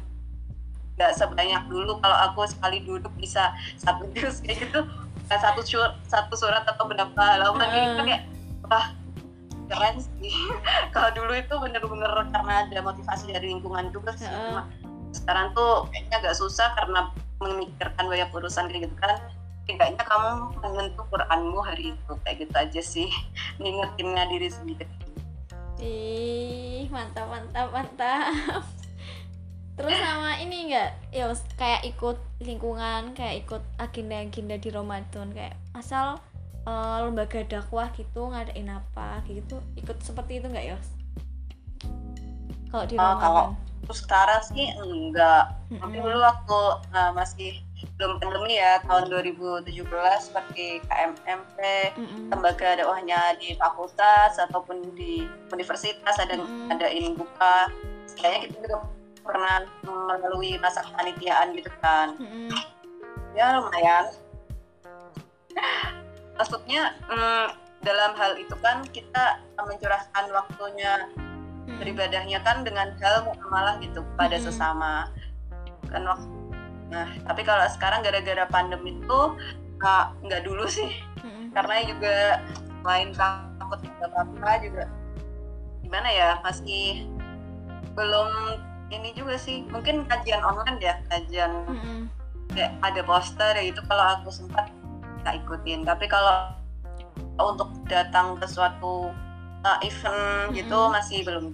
nggak 1.02 1.18
sebanyak 1.18 1.66
dulu 1.66 1.98
kalau 1.98 2.18
aku 2.30 2.46
sekali 2.46 2.86
duduk 2.86 3.12
bisa 3.18 3.54
satu 3.82 4.06
jus 4.14 4.38
kayak 4.46 4.70
gitu 4.70 4.86
satu 5.32 5.64
surat 5.64 5.96
satu 6.06 6.36
surat 6.36 6.68
atau 6.68 6.86
berapa 6.86 7.16
halaman 7.18 7.66
hmm. 7.66 7.82
gitu 7.96 8.02
kayak 8.06 8.24
wah 8.68 8.86
keren 9.72 9.96
sih. 10.04 10.36
Kalau 10.94 11.10
dulu 11.16 11.32
itu 11.32 11.56
bener-bener 11.56 12.12
karena 12.36 12.68
ada 12.68 12.80
motivasi 12.84 13.32
dari 13.32 13.56
lingkungan 13.56 13.90
juga 13.96 14.12
sih. 14.20 14.28
Hmm. 14.28 14.68
sekarang 15.12 15.52
tuh 15.52 15.92
kayaknya 15.92 16.24
agak 16.24 16.40
susah 16.40 16.72
karena 16.72 17.12
memikirkan 17.44 18.08
banyak 18.08 18.32
urusan 18.32 18.72
kayak 18.72 18.88
gitu 18.88 18.96
kan. 19.00 19.20
Setidaknya 19.68 20.04
kamu 20.08 20.30
menyentuh 20.64 21.06
Quranmu 21.12 21.60
hari 21.64 21.92
itu 21.92 22.14
kayak 22.24 22.48
gitu 22.48 22.56
aja 22.56 22.82
sih. 22.82 23.10
Ngingetinnya 23.60 24.24
diri 24.32 24.48
sendiri. 24.48 24.88
Ih 25.84 26.88
mantap 26.88 27.28
mantap 27.28 27.68
mantap. 27.76 28.64
Terus 29.76 29.98
sama 29.98 30.38
ini 30.40 30.72
enggak 30.72 30.92
ya 31.12 31.28
kayak 31.58 31.82
ikut 31.92 32.18
lingkungan 32.40 33.12
kayak 33.18 33.44
ikut 33.48 33.64
agenda-agenda 33.80 34.56
di 34.62 34.70
Ramadan 34.72 35.28
kayak 35.36 35.56
asal 35.76 36.22
uh, 36.66 37.08
lembaga 37.08 37.42
dakwah 37.46 37.90
gitu 37.96 38.32
ngadain 38.32 38.70
apa 38.70 39.22
gitu 39.30 39.62
ikut 39.78 39.98
seperti 40.02 40.42
itu 40.42 40.48
enggak 40.50 40.76
Yos 40.76 40.88
kalau 42.72 42.86
di 42.88 42.96
Ramadan 42.96 43.18
uh, 43.18 43.52
kalau 43.82 43.96
sekarang 43.96 44.42
sih 44.46 44.68
enggak 44.80 45.58
-hmm. 45.68 45.92
dulu 45.92 46.20
waktu 46.22 46.60
uh, 46.96 47.12
masih 47.12 47.60
belum 47.98 48.22
pandemi 48.22 48.58
ya 48.62 48.82
tahun 48.86 49.10
2017 49.10 49.74
seperti 50.22 50.82
KMMP 50.86 51.58
mm-hmm. 51.98 52.30
lembaga 52.30 52.78
dakwahnya 52.78 53.38
di 53.42 53.58
fakultas 53.58 54.38
ataupun 54.38 54.94
di 54.94 55.26
universitas 55.50 56.18
ada 56.22 56.38
mm-hmm. 56.38 56.74
ada 56.74 56.88
ini 56.90 57.14
buka 57.18 57.70
kayaknya 58.18 58.40
kita 58.50 58.56
juga 58.66 58.78
pernah 59.22 59.66
melalui 59.86 60.58
masa 60.62 60.86
kepanitiaan 60.86 61.54
gitu 61.58 61.72
kan 61.82 62.18
mm-hmm. 62.18 62.50
ya 63.34 63.58
lumayan 63.58 64.06
maksudnya 66.42 66.98
mm, 67.06 67.48
dalam 67.86 68.18
hal 68.18 68.34
itu 68.42 68.58
kan 68.66 68.82
kita 68.90 69.38
mencurahkan 69.62 70.26
waktunya 70.34 71.06
mm-hmm. 71.14 71.78
beribadahnya 71.78 72.42
kan 72.42 72.66
dengan 72.66 72.98
hal 72.98 73.30
muamalah 73.30 73.78
gitu 73.78 74.02
pada 74.18 74.42
mm-hmm. 74.42 74.50
sesama 74.50 75.06
kan 75.94 76.02
waktu 76.10 76.42
Nah, 76.92 77.08
tapi 77.24 77.48
kalau 77.48 77.64
sekarang 77.72 78.04
gara-gara 78.04 78.44
pandemi 78.52 79.00
itu 79.00 79.20
nggak 79.80 80.44
dulu 80.44 80.68
sih, 80.68 80.92
mm-hmm. 81.24 81.56
karena 81.56 81.76
juga 81.88 82.16
lain 82.84 83.16
takut 83.16 83.80
apa-apa 84.04 84.52
juga 84.60 84.86
gimana 85.82 86.10
ya 86.12 86.30
masih 86.44 87.08
belum 87.96 88.60
ini 88.92 89.16
juga 89.16 89.40
sih 89.40 89.64
mungkin 89.72 90.04
kajian 90.08 90.44
online 90.44 90.80
ya 90.84 90.96
kajian 91.08 91.52
mm-hmm. 91.68 92.00
kayak 92.52 92.76
ada 92.84 93.02
poster 93.08 93.54
ya 93.56 93.64
itu 93.72 93.82
kalau 93.88 94.06
aku 94.20 94.30
sempat 94.32 94.68
tak 95.22 95.42
ikutin. 95.46 95.86
Tapi 95.86 96.06
kalau 96.10 96.54
untuk 97.42 97.70
datang 97.90 98.38
ke 98.38 98.46
suatu 98.46 99.10
uh, 99.66 99.80
event 99.82 100.50
mm-hmm. 100.50 100.58
gitu 100.58 100.80
masih 100.92 101.20
belum. 101.26 101.46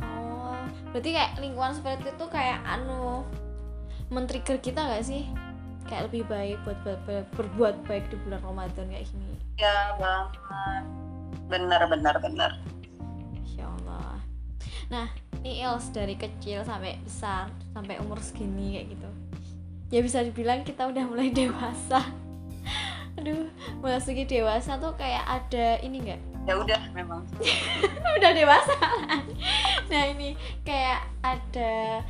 Oh 0.00 0.56
berarti 0.94 1.10
kayak 1.10 1.32
lingkungan 1.42 1.74
seperti 1.74 2.14
itu 2.14 2.26
kayak 2.30 2.62
anu 2.64 3.26
men-trigger 4.14 4.62
kita 4.62 4.78
gak 4.78 5.02
sih? 5.02 5.26
Kayak 5.84 6.08
lebih 6.08 6.22
baik 6.30 6.56
buat 6.64 6.78
ber 6.86 7.26
berbuat 7.34 7.84
baik 7.84 8.08
di 8.08 8.16
bulan 8.24 8.40
Ramadan 8.40 8.86
kayak 8.88 9.04
gini. 9.10 9.36
Ya 9.60 9.98
banget. 10.00 10.38
Benar 11.50 11.82
benar 11.92 12.14
benar. 12.22 12.52
Insya 13.36 13.68
Allah. 13.68 14.16
Nah 14.88 15.06
ini 15.44 15.60
Els 15.60 15.92
dari 15.92 16.16
kecil 16.16 16.64
sampai 16.64 16.96
besar 17.04 17.52
sampai 17.76 18.00
umur 18.00 18.16
segini 18.22 18.80
kayak 18.80 18.96
gitu 18.96 19.10
ya 19.94 20.02
bisa 20.02 20.26
dibilang 20.26 20.66
kita 20.66 20.90
udah 20.90 21.06
mulai 21.06 21.30
dewasa. 21.38 22.02
Aduh 23.14 23.46
segi 24.02 24.26
dewasa 24.26 24.74
tuh 24.82 24.98
kayak 24.98 25.22
ada 25.22 25.78
ini 25.86 26.02
enggak 26.02 26.20
ya 26.44 26.54
udah 26.60 26.80
memang. 26.92 27.24
Udah 28.20 28.30
dewasa. 28.36 28.76
Nah 29.88 30.02
ini 30.12 30.36
kayak 30.60 31.08
ada 31.24 32.04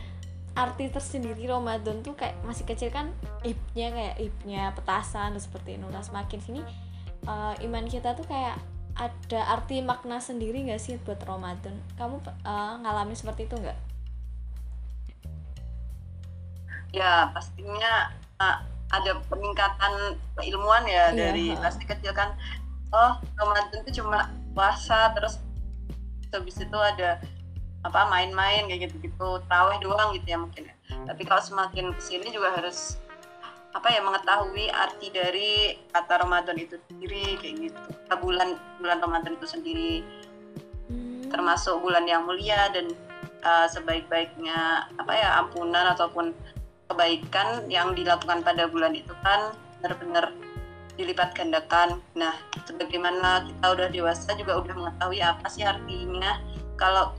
arti 0.59 0.91
tersendiri. 0.91 1.47
Ramadan 1.47 2.03
tuh 2.03 2.19
kayak 2.19 2.35
masih 2.43 2.67
kecil 2.67 2.91
kan 2.91 3.15
ibnya 3.47 3.95
kayak 3.95 4.17
ibnya 4.19 4.63
petasan 4.75 5.39
seperti 5.39 5.79
itu 5.79 5.87
nah 5.87 6.03
semakin 6.03 6.39
sini 6.43 6.61
uh, 7.31 7.55
iman 7.63 7.87
kita 7.87 8.15
tuh 8.19 8.27
kayak 8.27 8.59
ada 8.95 9.41
arti 9.51 9.83
makna 9.83 10.23
sendiri 10.23 10.67
nggak 10.71 10.79
sih 10.79 10.99
buat 11.03 11.19
Ramadan? 11.23 11.75
Kamu 11.99 12.23
uh, 12.23 12.75
ngalamin 12.83 13.19
seperti 13.19 13.51
itu 13.51 13.59
nggak 13.59 13.94
ya 16.91 17.31
pastinya 17.33 18.13
uh, 18.41 18.59
ada 18.93 19.19
peningkatan 19.27 20.19
keilmuan 20.39 20.85
ya 20.87 21.11
iya, 21.11 21.31
dari 21.31 21.47
pasti 21.59 21.85
kecil 21.87 22.13
kan. 22.13 22.37
Oh 22.95 23.19
Ramadan 23.41 23.83
itu 23.83 24.03
cuma 24.03 24.31
puasa 24.55 25.11
terus 25.17 25.43
habis 26.31 26.59
itu 26.59 26.79
ada 26.79 27.23
apa 27.85 28.01
main-main 28.11 28.67
kayak 28.67 28.91
gitu-gitu. 28.91 29.43
Traweh 29.47 29.79
doang 29.83 30.15
gitu 30.15 30.27
ya 30.29 30.39
mungkin 30.39 30.71
ya. 30.71 30.75
tapi 31.05 31.25
kalau 31.25 31.43
semakin 31.43 31.93
ke 31.97 32.01
sini 32.01 32.33
juga 32.33 32.55
harus 32.55 32.97
apa 33.75 33.91
ya 33.91 34.01
mengetahui 34.01 34.71
arti 34.71 35.11
dari 35.11 35.75
kata 35.91 36.23
Ramadan 36.23 36.55
itu 36.57 36.79
sendiri 36.87 37.39
kayak 37.43 37.55
gitu. 37.71 37.81
Bulan 38.23 38.57
bulan 38.79 38.99
Ramadan 39.03 39.35
itu 39.37 39.47
sendiri. 39.49 39.95
Hmm. 40.85 41.33
termasuk 41.33 41.81
bulan 41.81 42.05
yang 42.05 42.29
mulia 42.29 42.69
dan 42.69 42.93
uh, 43.41 43.67
sebaik-baiknya 43.73 44.85
apa 45.01 45.13
ya 45.17 45.41
ampunan 45.41 45.97
ataupun 45.97 46.37
kebaikan 46.89 47.67
yang 47.73 47.97
dilakukan 47.97 48.45
pada 48.45 48.69
bulan 48.69 48.93
itu 48.93 49.13
kan 49.25 49.57
benar-benar 49.81 50.33
dilipat 50.95 51.35
gandakan. 51.35 51.99
Nah, 52.15 52.35
sebagaimana 52.65 53.51
kita 53.51 53.67
udah 53.67 53.89
dewasa 53.91 54.31
juga 54.39 54.63
udah 54.63 54.75
mengetahui 54.75 55.21
apa 55.21 55.47
sih 55.51 55.67
artinya 55.67 56.39
kalau 56.79 57.15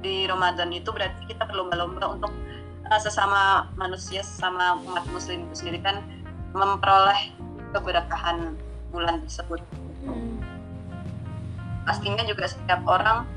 di 0.00 0.24
Ramadan 0.24 0.72
itu 0.72 0.90
berarti 0.90 1.28
kita 1.28 1.44
berlomba-lomba 1.44 2.16
untuk 2.16 2.32
uh, 2.88 3.00
sesama 3.00 3.68
manusia 3.76 4.24
sesama 4.24 4.80
umat 4.80 5.04
muslim 5.12 5.44
itu 5.48 5.64
sendiri 5.64 5.84
kan 5.84 6.00
memperoleh 6.56 7.36
keberkahan 7.70 8.58
bulan 8.90 9.22
tersebut. 9.22 9.60
Pastinya 11.86 12.24
juga 12.26 12.48
setiap 12.50 12.82
orang 12.88 13.28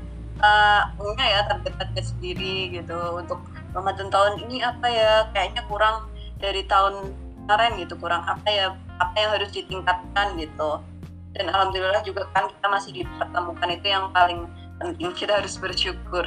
uh, 0.42 0.82
punya 0.98 1.24
ya 1.24 1.40
target-target 1.46 2.04
sendiri 2.16 2.74
gitu 2.74 2.96
untuk 3.14 3.38
Ramadan 3.74 4.08
tahun 4.08 4.46
ini 4.46 4.62
apa 4.62 4.86
ya? 4.86 5.12
Kayaknya 5.34 5.62
kurang 5.66 6.06
dari 6.38 6.62
tahun 6.70 7.10
kemarin 7.44 7.72
gitu 7.82 7.94
kurang 7.98 8.22
apa 8.24 8.48
ya? 8.48 8.66
Apa 9.02 9.14
yang 9.18 9.30
harus 9.34 9.50
ditingkatkan 9.50 10.38
gitu. 10.38 10.78
Dan 11.34 11.50
alhamdulillah 11.50 12.06
juga 12.06 12.30
kan 12.30 12.46
kita 12.46 12.66
masih 12.70 12.90
dipertemukan 13.02 13.68
itu 13.74 13.86
yang 13.90 14.06
paling 14.14 14.46
penting. 14.78 15.10
Kita 15.12 15.42
harus 15.42 15.58
bersyukur. 15.58 16.24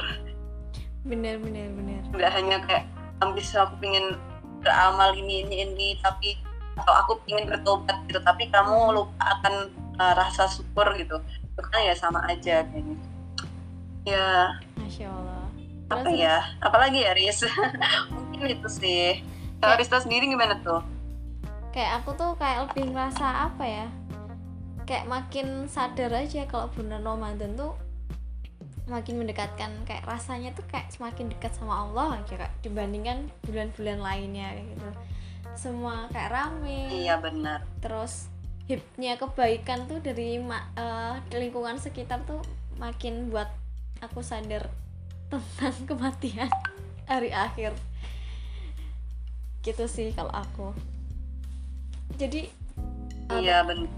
Bener 1.08 1.40
bener 1.40 1.72
bener 1.72 1.88
nggak 2.12 2.32
hanya 2.36 2.56
kayak 2.64 2.84
ambis 3.24 3.52
aku 3.56 3.76
pengen 3.80 4.16
beramal 4.60 5.14
ini 5.14 5.44
ini 5.46 5.56
ini 5.64 5.88
tapi 6.02 6.36
atau 6.78 6.94
aku 6.94 7.12
ingin 7.26 7.50
bertobat 7.50 7.96
gitu 8.06 8.20
tapi 8.22 8.46
kamu 8.52 8.94
lupa 8.94 9.40
akan 9.40 9.72
uh, 9.98 10.14
rasa 10.14 10.46
syukur 10.46 10.86
gitu. 11.00 11.18
Itu 11.56 11.60
kan 11.64 11.80
ya 11.82 11.94
sama 11.96 12.22
aja 12.28 12.62
kayaknya 12.68 12.96
ya. 14.06 14.56
Masya 14.78 15.08
allah 15.10 15.37
Terus 15.88 16.04
apa 16.04 16.10
ya? 16.12 16.36
apalagi 16.60 17.00
ya 17.00 17.12
Riz? 17.16 17.40
Mungkin 18.12 18.44
itu 18.44 18.68
sih. 18.68 19.24
Kalau 19.58 19.74
Rista 19.80 19.98
sendiri 20.04 20.28
gimana 20.28 20.60
tuh? 20.60 20.84
Kayak 21.72 22.04
aku 22.04 22.12
tuh 22.14 22.36
kayak 22.36 22.68
lebih 22.68 22.92
ngerasa 22.92 23.48
apa 23.48 23.64
ya? 23.64 23.86
Kayak 24.84 25.08
makin 25.08 25.64
sadar 25.66 26.12
aja 26.12 26.44
kalau 26.44 26.68
bulan 26.76 27.00
Ramadan 27.00 27.56
tuh 27.56 27.72
semakin 28.84 29.24
mendekatkan. 29.24 29.70
Kayak 29.88 30.04
rasanya 30.04 30.52
tuh 30.52 30.64
kayak 30.68 30.92
semakin 30.92 31.32
dekat 31.32 31.56
sama 31.56 31.88
Allah 31.88 32.20
aja 32.20 32.36
kak 32.36 32.52
dibandingkan 32.60 33.32
bulan-bulan 33.48 33.98
lainnya 33.98 34.60
gitu. 34.60 34.88
Semua 35.56 36.06
kayak 36.12 36.30
rame. 36.30 36.92
Iya 36.92 37.16
benar. 37.18 37.64
Terus 37.80 38.28
hipnya 38.68 39.16
kebaikan 39.16 39.88
tuh 39.88 40.04
dari 40.04 40.36
uh, 40.44 41.16
lingkungan 41.32 41.80
sekitar 41.80 42.20
tuh 42.28 42.44
makin 42.76 43.32
buat 43.32 43.48
aku 44.04 44.20
sadar 44.20 44.68
tentang 45.28 45.76
kematian 45.88 46.50
hari 47.04 47.30
akhir. 47.32 47.72
Gitu 49.64 49.84
sih 49.88 50.12
kalau 50.16 50.32
aku. 50.32 50.72
Jadi 52.16 52.48
iya 53.36 53.60
benar 53.60 53.92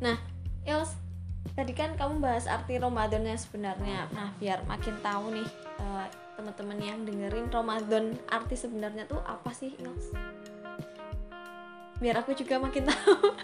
nah 0.00 0.16
Yos 0.64 0.96
tadi 1.52 1.76
kan 1.76 1.92
kamu 1.92 2.24
bahas 2.24 2.48
arti 2.48 2.80
Ramadan 2.80 3.20
yang 3.24 3.36
sebenarnya. 3.36 4.08
Nah 4.16 4.32
biar 4.40 4.64
makin 4.64 4.96
tahu 5.04 5.36
nih 5.36 5.48
uh, 5.76 6.08
teman-teman 6.40 6.80
yang 6.80 6.98
dengerin 7.04 7.52
Ramadan 7.52 8.16
arti 8.32 8.56
sebenarnya 8.56 9.04
tuh 9.04 9.20
apa 9.28 9.52
sih 9.52 9.76
Ils? 9.76 10.08
biar 12.00 12.24
aku 12.24 12.32
juga 12.32 12.56
makin 12.56 12.88
tahu. 12.90 13.36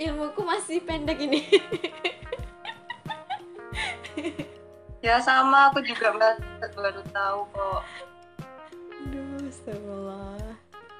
Ilmuku 0.00 0.40
masih 0.40 0.80
pendek 0.80 1.20
ini 1.20 1.44
ya 5.00 5.20
sama. 5.20 5.72
Aku 5.72 5.80
juga 5.84 6.12
baru 6.76 7.02
tahu 7.12 7.40
kok. 7.52 7.80
Aduh 9.00 9.48
astagfirullah. 9.48 10.36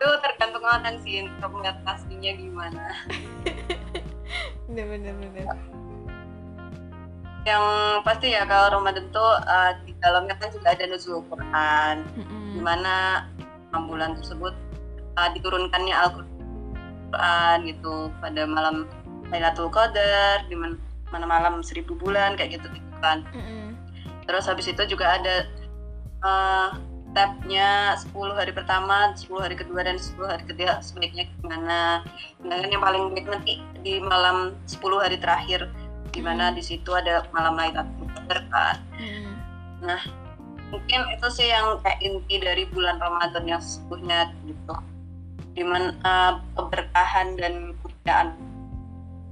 Itu 0.00 0.08
tergantung 0.24 0.64
orang 0.64 0.96
sih 1.04 1.28
untuk 1.28 1.52
melihat 1.60 1.76
aslinya 1.84 2.32
gimana. 2.36 2.84
Bener 4.70 4.86
bener 4.86 5.14
bener. 5.18 5.58
Yang 7.42 7.64
pasti 8.06 8.30
ya 8.30 8.46
kalau 8.46 8.78
Ramadan 8.78 9.10
tuh 9.10 9.32
uh, 9.42 9.74
di 9.82 9.90
dalamnya 9.98 10.38
kan 10.38 10.54
juga 10.54 10.70
ada 10.70 10.86
nuzul 10.86 11.26
Quran. 11.26 12.06
Mm-hmm. 12.14 12.54
di 12.54 12.60
mana 12.62 13.26
bulan 13.90 14.14
tersebut 14.18 14.54
uh, 15.18 15.28
diturunkannya 15.34 15.90
Al-Quran 15.90 17.56
gitu. 17.66 18.14
Pada 18.22 18.46
malam 18.46 18.86
Lailatul 19.34 19.74
Qadar 19.74 20.46
di 20.46 20.54
mana 20.54 21.26
malam 21.26 21.66
seribu 21.66 21.98
bulan 21.98 22.38
kayak 22.38 22.62
gitu 22.62 22.70
gitu 22.70 22.90
kan. 23.02 23.26
Mm-hmm. 23.34 23.69
Terus 24.30 24.46
habis 24.46 24.70
itu 24.70 24.78
juga 24.86 25.18
ada 25.18 25.50
uh, 26.22 26.70
tabnya 27.10 27.98
10 27.98 28.14
hari 28.38 28.54
pertama, 28.54 29.10
10 29.18 29.26
hari 29.42 29.58
kedua 29.58 29.82
dan 29.82 29.98
10 29.98 30.14
hari 30.22 30.46
ketiga 30.46 30.78
sebaiknya 30.78 31.26
gimana. 31.42 32.06
Dan 32.38 32.70
yang 32.70 32.78
paling 32.78 33.10
baik 33.10 33.26
nanti 33.26 33.58
di 33.82 33.98
malam 33.98 34.54
10 34.70 34.78
hari 35.02 35.18
terakhir 35.18 35.66
di 36.14 36.22
mana 36.22 36.50
hmm. 36.50 36.54
di 36.54 36.62
situ 36.62 36.90
ada 36.94 37.26
malam 37.34 37.58
Lailatul 37.58 38.06
Qadar 38.14 38.40
kan. 38.54 38.76
Hmm. 38.94 39.34
Nah, 39.82 40.02
mungkin 40.70 41.00
itu 41.10 41.26
sih 41.34 41.50
yang 41.50 41.82
kayak 41.82 41.98
inti 41.98 42.38
dari 42.38 42.70
bulan 42.70 43.02
Ramadan 43.02 43.44
yang 43.50 43.58
sesungguhnya 43.58 44.30
gitu. 44.46 44.74
Di 45.58 45.66
mana 45.66 45.90
uh, 46.06 46.32
keberkahan 46.54 47.34
dan 47.34 47.74
kemuliaan 47.82 48.38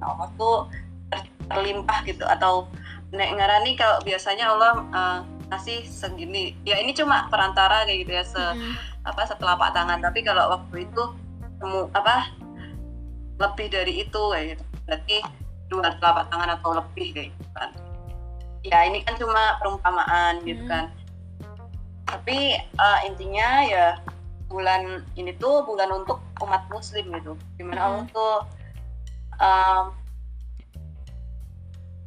Allah 0.03 0.27
tuh 0.35 0.67
terlimpah 1.49 2.05
gitu 2.05 2.27
atau 2.27 2.67
nek 3.13 3.31
ngarani 3.41 3.73
kalau 3.79 3.99
biasanya 4.05 4.53
Allah 4.53 4.73
uh, 4.93 5.19
ngasih 5.49 5.85
segini 5.89 6.53
ya 6.69 6.77
ini 6.77 6.93
cuma 6.93 7.25
perantara 7.33 7.89
kayak 7.89 8.05
gitu 8.05 8.13
ya 8.13 8.25
se 8.25 8.37
hmm. 8.37 8.77
apa 9.09 9.23
setelah 9.25 9.57
pak 9.57 9.73
tangan 9.73 10.05
tapi 10.05 10.21
kalau 10.21 10.61
waktu 10.61 10.85
itu 10.85 11.03
temu 11.57 11.89
apa 11.97 12.29
lebih 13.41 13.67
dari 13.73 14.05
itu 14.05 14.23
kayak 14.29 14.47
gitu 14.57 14.65
berarti 14.85 15.17
dua 15.73 15.89
telapak 15.97 16.29
tangan 16.29 16.51
atau 16.61 16.71
lebih 16.77 17.09
kayak 17.17 17.29
gitu 17.33 17.49
kan 17.57 17.71
ya 18.67 18.79
ini 18.85 19.01
kan 19.09 19.17
cuma 19.17 19.57
perumpamaan 19.57 20.45
gitu 20.45 20.61
hmm. 20.69 20.73
kan 20.73 20.85
tapi 22.09 22.57
uh, 22.77 22.99
intinya 23.09 23.65
ya 23.65 23.87
bulan 24.49 25.05
ini 25.17 25.37
tuh 25.37 25.65
bulan 25.65 25.93
untuk 25.93 26.21
umat 26.41 26.65
muslim 26.73 27.09
gitu 27.13 27.37
di 27.57 27.65
mana 27.65 27.81
hmm. 27.81 27.89
Allah 27.89 28.05
tuh 28.13 28.35
uh, 29.41 29.83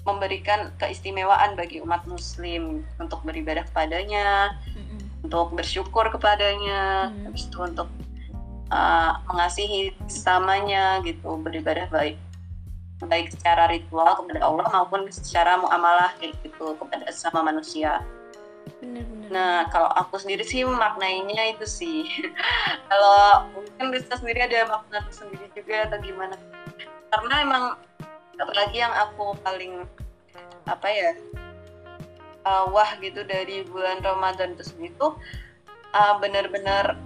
memberikan 0.01 0.73
keistimewaan 0.81 1.53
bagi 1.53 1.77
umat 1.85 2.05
muslim 2.09 2.81
untuk 2.97 3.21
beribadah 3.21 3.61
kepadanya 3.69 4.57
hmm. 4.73 5.25
untuk 5.29 5.53
bersyukur 5.53 6.09
kepadanya 6.09 7.13
hmm. 7.13 7.29
habis 7.29 7.45
itu 7.45 7.57
untuk 7.61 7.89
uh, 8.73 9.21
mengasihi 9.29 9.93
samanya 10.09 10.99
gitu 11.05 11.37
beribadah 11.37 11.85
baik 11.93 12.17
baik 13.05 13.33
secara 13.33 13.65
ritual 13.69 14.13
kepada 14.21 14.45
Allah 14.45 14.67
maupun 14.69 15.09
secara 15.09 15.57
muamalah 15.57 16.13
gitu 16.21 16.77
kepada 16.77 17.09
sama 17.09 17.41
manusia. 17.41 18.05
Benar-benar. 18.77 19.29
Nah 19.33 19.55
kalau 19.73 19.89
aku 19.97 20.21
sendiri 20.21 20.45
sih 20.45 20.61
maknainya 20.65 21.57
itu 21.57 21.65
sih. 21.65 22.05
kalau 22.89 23.49
mungkin 23.57 23.89
Rista 23.89 24.21
sendiri 24.21 24.45
ada 24.45 24.69
makna 24.69 25.01
sendiri 25.09 25.49
juga 25.57 25.89
atau 25.89 25.97
gimana? 25.97 26.35
Karena 27.09 27.35
emang 27.41 27.63
apalagi 28.41 28.81
yang 28.81 28.91
aku 28.91 29.37
paling 29.45 29.85
apa 30.65 30.87
ya 30.89 31.11
uh, 32.45 32.65
wah 32.73 32.89
gitu 32.97 33.21
dari 33.25 33.61
bulan 33.69 34.01
Ramadan 34.01 34.57
itu 34.57 34.89
tuh 34.97 35.13
uh, 35.93 36.17
benar-benar 36.17 36.97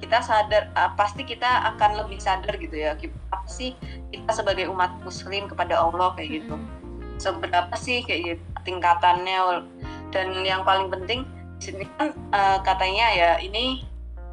kita 0.00 0.18
sadar 0.24 0.72
uh, 0.74 0.90
pasti 0.96 1.22
kita 1.22 1.46
akan 1.74 2.04
lebih 2.04 2.18
sadar 2.18 2.56
gitu 2.58 2.74
ya 2.74 2.96
apa 3.30 3.48
sih 3.48 3.76
kita 4.10 4.32
sebagai 4.32 4.66
umat 4.72 4.90
muslim 5.04 5.46
kepada 5.46 5.78
Allah 5.78 6.16
kayak 6.16 6.42
gitu 6.42 6.56
mm-hmm. 6.56 7.20
seberapa 7.20 7.74
sih 7.76 8.02
kayak 8.02 8.36
gitu 8.36 8.44
tingkatannya 8.64 9.64
dan 10.10 10.26
yang 10.42 10.66
paling 10.66 10.90
penting 10.90 11.22
di 11.60 11.70
sini 11.70 11.84
kan 12.00 12.16
uh, 12.32 12.58
katanya 12.64 13.06
ya 13.12 13.30
ini 13.38 13.84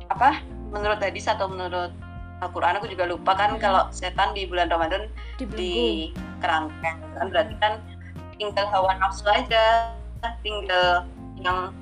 apa 0.07 0.39
menurut 0.71 0.99
hadis 1.03 1.27
atau 1.27 1.51
menurut 1.51 1.91
Al-Quran 2.37 2.77
aku 2.77 2.87
juga 2.89 3.09
lupa 3.09 3.33
kan 3.33 3.57
mm-hmm. 3.57 3.63
kalau 3.63 3.83
setan 3.89 4.33
di 4.37 4.45
bulan 4.45 4.69
Ramadan 4.69 5.09
di 5.41 6.13
kerangkeng 6.37 6.97
kan 7.17 7.25
berarti 7.33 7.55
kan 7.57 7.81
tinggal 8.37 8.65
hawa 8.69 8.93
nafsu 9.01 9.25
aja 9.25 9.89
tinggal 10.45 11.05
yang 11.41 11.73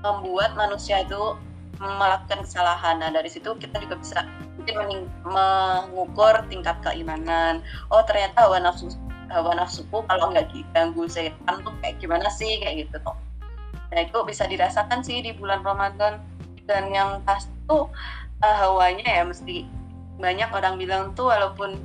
membuat 0.00 0.54
manusia 0.54 1.02
itu 1.04 1.36
melakukan 1.78 2.42
kesalahan. 2.42 2.98
Nah 2.98 3.10
dari 3.14 3.30
situ 3.30 3.54
kita 3.54 3.78
juga 3.78 3.98
bisa 4.02 4.26
mungkin 4.58 5.06
mengukur 5.22 6.34
tingkat 6.50 6.76
keimanan. 6.82 7.62
Oh 7.92 8.02
ternyata 8.02 8.46
hawa 8.46 8.58
nafsu 8.62 8.90
hawa 9.28 9.52
nafsuku 9.54 10.00
kalau 10.08 10.32
nggak 10.32 10.48
diganggu 10.50 11.04
setan 11.06 11.60
tuh 11.62 11.74
kayak 11.84 12.00
gimana 12.00 12.26
sih 12.32 12.58
kayak 12.64 12.88
gitu 12.88 12.96
tuh. 13.04 13.16
Nah 13.92 14.00
itu 14.04 14.18
bisa 14.24 14.48
dirasakan 14.48 15.00
sih 15.04 15.22
di 15.22 15.36
bulan 15.36 15.62
Ramadan 15.62 16.20
dan 16.68 16.92
yang 16.92 17.20
pas 17.24 17.48
tuh 17.68 17.88
uh, 18.42 18.56
hawanya 18.58 19.06
ya 19.06 19.22
mesti 19.26 19.66
banyak 20.18 20.50
orang 20.50 20.74
bilang 20.78 21.14
tuh 21.14 21.30
walaupun 21.30 21.78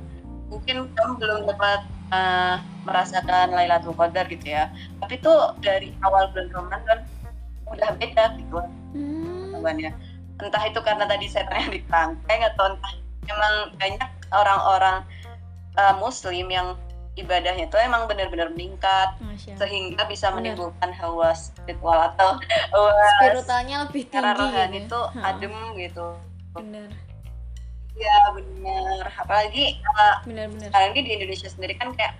mungkin 0.50 0.90
kamu 0.92 1.12
belum 1.18 1.40
dapat 1.48 1.80
uh, 2.10 2.58
merasakan 2.84 3.54
Lailatul 3.54 3.94
Qadar 3.94 4.26
gitu 4.26 4.52
ya. 4.52 4.70
Tapi 4.98 5.18
tuh 5.22 5.54
dari 5.62 5.94
awal 6.02 6.30
bulan 6.34 6.50
Ramadan 6.52 6.98
udah 7.70 7.90
beda 7.98 8.24
gitu 8.38 8.60
hmm 8.94 9.64
entah 10.42 10.62
itu 10.66 10.80
karena 10.84 11.08
tadi 11.08 11.24
saya 11.30 11.48
tanya 11.48 11.72
di 11.72 11.80
kerangkeng 11.88 12.42
atau 12.52 12.74
entah 12.74 12.92
memang 13.24 13.54
banyak 13.80 14.10
orang-orang 14.34 14.96
uh, 15.78 15.94
muslim 15.96 16.50
yang 16.52 16.76
ibadahnya 17.14 17.70
itu 17.70 17.76
emang 17.78 18.10
benar-benar 18.10 18.50
meningkat 18.52 19.14
sehingga 19.56 20.02
bisa 20.10 20.34
Bener. 20.34 20.52
menimbulkan 20.52 20.90
hawa 20.98 21.32
spiritual 21.32 21.96
atau 22.12 22.36
hawa 22.74 22.92
spiritualnya 23.22 23.76
lebih 23.86 24.04
tinggi 24.10 24.34
rohani 24.34 24.78
gitu. 24.84 24.86
itu 24.90 25.00
adem 25.22 25.54
gitu 25.78 26.06
bener. 26.54 26.90
Ya 27.94 28.18
benar 28.34 29.06
apalagi 29.22 29.78
uh, 29.86 30.18
bener-bener 30.26 30.66
apalagi 30.74 31.00
di 31.06 31.10
Indonesia 31.14 31.46
sendiri 31.46 31.78
kan 31.78 31.94
kayak 31.94 32.18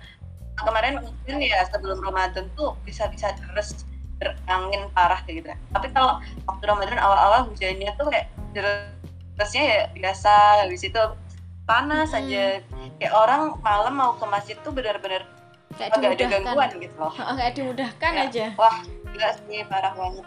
kemarin 0.55 1.03
mungkin 1.03 1.35
ya 1.43 1.67
sebelum 1.67 1.99
Ramadan 1.99 2.47
tuh 2.55 2.79
bisa-bisa 2.87 3.35
terus 3.35 3.83
berangin 4.15 4.87
parah 4.95 5.19
kayak 5.27 5.43
gitu. 5.43 5.47
Tapi 5.75 5.87
kalau 5.91 6.23
waktu 6.47 6.63
Ramadan 6.63 6.99
awal-awal 6.99 7.51
hujannya 7.51 7.91
tuh 7.99 8.07
kayak 8.07 8.31
derasnya 8.55 9.63
ya 9.63 9.79
biasa 9.91 10.63
habis 10.63 10.87
itu 10.87 11.01
panas 11.67 12.15
hmm. 12.15 12.19
aja. 12.23 12.45
Kayak 12.95 13.13
orang 13.13 13.59
malam 13.59 13.93
mau 13.99 14.15
ke 14.15 14.25
masjid 14.31 14.55
tuh 14.63 14.71
benar-benar 14.71 15.27
agak 15.75 16.15
ada 16.15 16.25
gangguan 16.39 16.71
gitu 16.79 16.95
loh. 16.95 17.11
Nggak 17.11 17.51
dimudahkan 17.59 18.11
ya, 18.15 18.23
aja. 18.31 18.45
wah 18.55 18.79
gila 19.11 19.29
sih 19.43 19.59
parah 19.67 19.91
banget. 19.91 20.25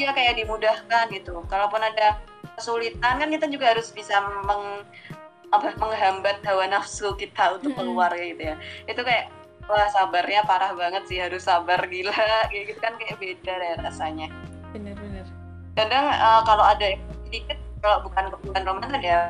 Iya 0.00 0.08
kayak 0.16 0.34
dimudahkan 0.40 1.04
gitu. 1.12 1.44
Kalaupun 1.52 1.84
ada 1.84 2.16
kesulitan 2.58 3.22
kan 3.22 3.28
kita 3.30 3.46
juga 3.46 3.72
harus 3.72 3.88
bisa 3.94 4.18
meng 4.44 4.82
apa 5.48 5.72
menghambat 5.80 6.44
hawa 6.44 6.68
nafsu 6.68 7.16
kita 7.16 7.56
untuk 7.56 7.72
keluar 7.78 8.12
gitu 8.18 8.52
ya. 8.52 8.56
Itu 8.84 9.00
kayak 9.00 9.32
wah 9.70 9.88
sabarnya 9.94 10.44
parah 10.44 10.76
banget 10.76 11.08
sih 11.08 11.18
harus 11.22 11.48
sabar 11.48 11.80
gila 11.88 12.12
kayak 12.52 12.74
gitu 12.74 12.80
kan 12.82 12.98
kayak 13.00 13.16
beda 13.16 13.54
ya 13.54 13.74
rasanya. 13.80 14.28
Bener-bener 14.74 15.24
kadang 15.78 16.10
uh, 16.10 16.42
kalau 16.42 16.66
ada 16.66 16.98
sedikit 17.30 17.54
kalau 17.78 18.02
bukan 18.02 18.34
bukan 18.42 18.62
Ramadan 18.66 18.98
ya 18.98 19.20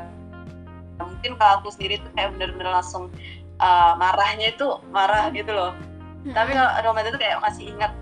mungkin 0.96 1.36
kalau 1.36 1.60
aku 1.60 1.68
sendiri 1.76 2.00
tuh 2.00 2.10
kayak 2.16 2.32
bener-bener 2.40 2.72
langsung 2.72 3.12
uh, 3.60 3.92
marahnya 4.00 4.56
itu 4.56 4.80
marah 4.88 5.28
gitu 5.36 5.52
loh. 5.52 5.76
Hmm. 6.26 6.34
tapi 6.34 6.50
kalau 6.50 6.70
Ramadan 6.82 7.14
itu 7.14 7.20
kayak 7.22 7.38
masih 7.38 7.64
ingat 7.70 7.92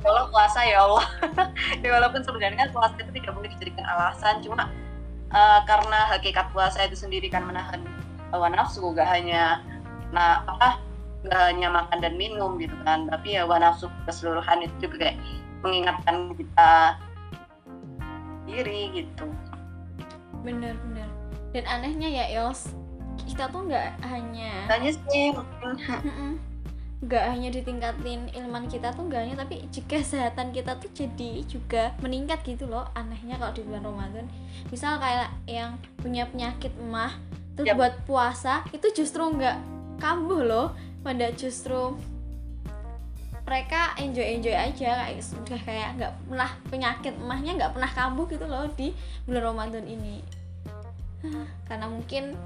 kalau 0.00 0.28
puasa 0.32 0.60
ya 0.64 0.84
Allah. 0.84 1.06
Ya 1.84 1.96
walaupun 1.96 2.20
sebenarnya 2.20 2.68
puasa 2.74 2.92
itu 3.00 3.12
tidak 3.14 3.32
boleh 3.36 3.48
dijadikan 3.56 3.84
alasan. 3.86 4.42
Cuma 4.44 4.68
uh, 5.32 5.60
karena 5.64 6.10
hakikat 6.12 6.52
puasa 6.52 6.84
itu 6.84 6.96
sendiri 6.96 7.30
kan 7.32 7.44
menahan 7.46 7.80
hawa 8.30 8.52
nafsu 8.52 8.84
gak 8.94 9.08
hanya 9.10 9.64
nah 10.10 10.42
apa 10.46 10.82
nggak 11.20 11.42
hanya 11.52 11.68
makan 11.70 11.98
dan 12.00 12.14
minum 12.16 12.56
gitu 12.60 12.74
kan. 12.84 13.08
Tapi 13.08 13.38
ya 13.38 13.46
nafsu 13.46 13.88
keseluruhan 14.04 14.66
itu 14.66 14.88
juga 14.88 15.08
kayak 15.08 15.16
mengingatkan 15.64 16.32
kita 16.36 16.72
diri 18.48 18.80
gitu. 18.92 19.26
Bener-bener 20.40 21.20
dan 21.50 21.64
anehnya 21.66 22.08
ya 22.08 22.26
Yos 22.40 22.70
kita 23.26 23.50
tuh 23.50 23.66
nggak 23.66 23.98
hanya 24.06 24.70
hanya 24.70 24.90
sih 24.94 25.34
nggak 27.00 27.24
hanya 27.32 27.48
ditingkatin 27.48 28.28
ilman 28.36 28.68
kita 28.68 28.92
tuh 28.92 29.08
nggak 29.08 29.20
hanya 29.24 29.36
tapi 29.40 29.64
juga 29.72 30.04
kesehatan 30.04 30.52
kita 30.52 30.76
tuh 30.76 30.92
jadi 30.92 31.32
juga 31.48 31.96
meningkat 32.04 32.44
gitu 32.44 32.68
loh 32.68 32.84
anehnya 32.92 33.40
kalau 33.40 33.56
di 33.56 33.64
bulan 33.64 33.88
Ramadan. 33.88 34.26
Misal 34.68 35.00
kayak 35.00 35.32
yang 35.48 35.80
punya 35.96 36.28
penyakit 36.28 36.72
emah 36.76 37.16
terus 37.56 37.72
yep. 37.72 37.76
buat 37.80 37.94
puasa 38.04 38.64
itu 38.76 38.84
justru 38.92 39.24
nggak 39.24 39.56
kambuh 39.96 40.44
loh 40.44 40.68
pada 41.00 41.32
justru 41.32 41.96
mereka 43.48 43.96
enjoy 43.96 44.36
enjoy 44.36 44.52
aja 44.52 45.08
kayak 45.08 45.24
sudah 45.24 45.60
kayak 45.64 45.96
nggak 45.96 46.12
pernah 46.28 46.50
penyakit 46.68 47.16
emahnya 47.16 47.52
nggak 47.56 47.72
pernah 47.74 47.90
kambuh 47.96 48.28
gitu 48.28 48.44
loh 48.44 48.68
di 48.76 48.92
bulan 49.24 49.56
Ramadan 49.56 49.88
ini. 49.88 50.20
Karena 51.64 51.88
mungkin 51.88 52.36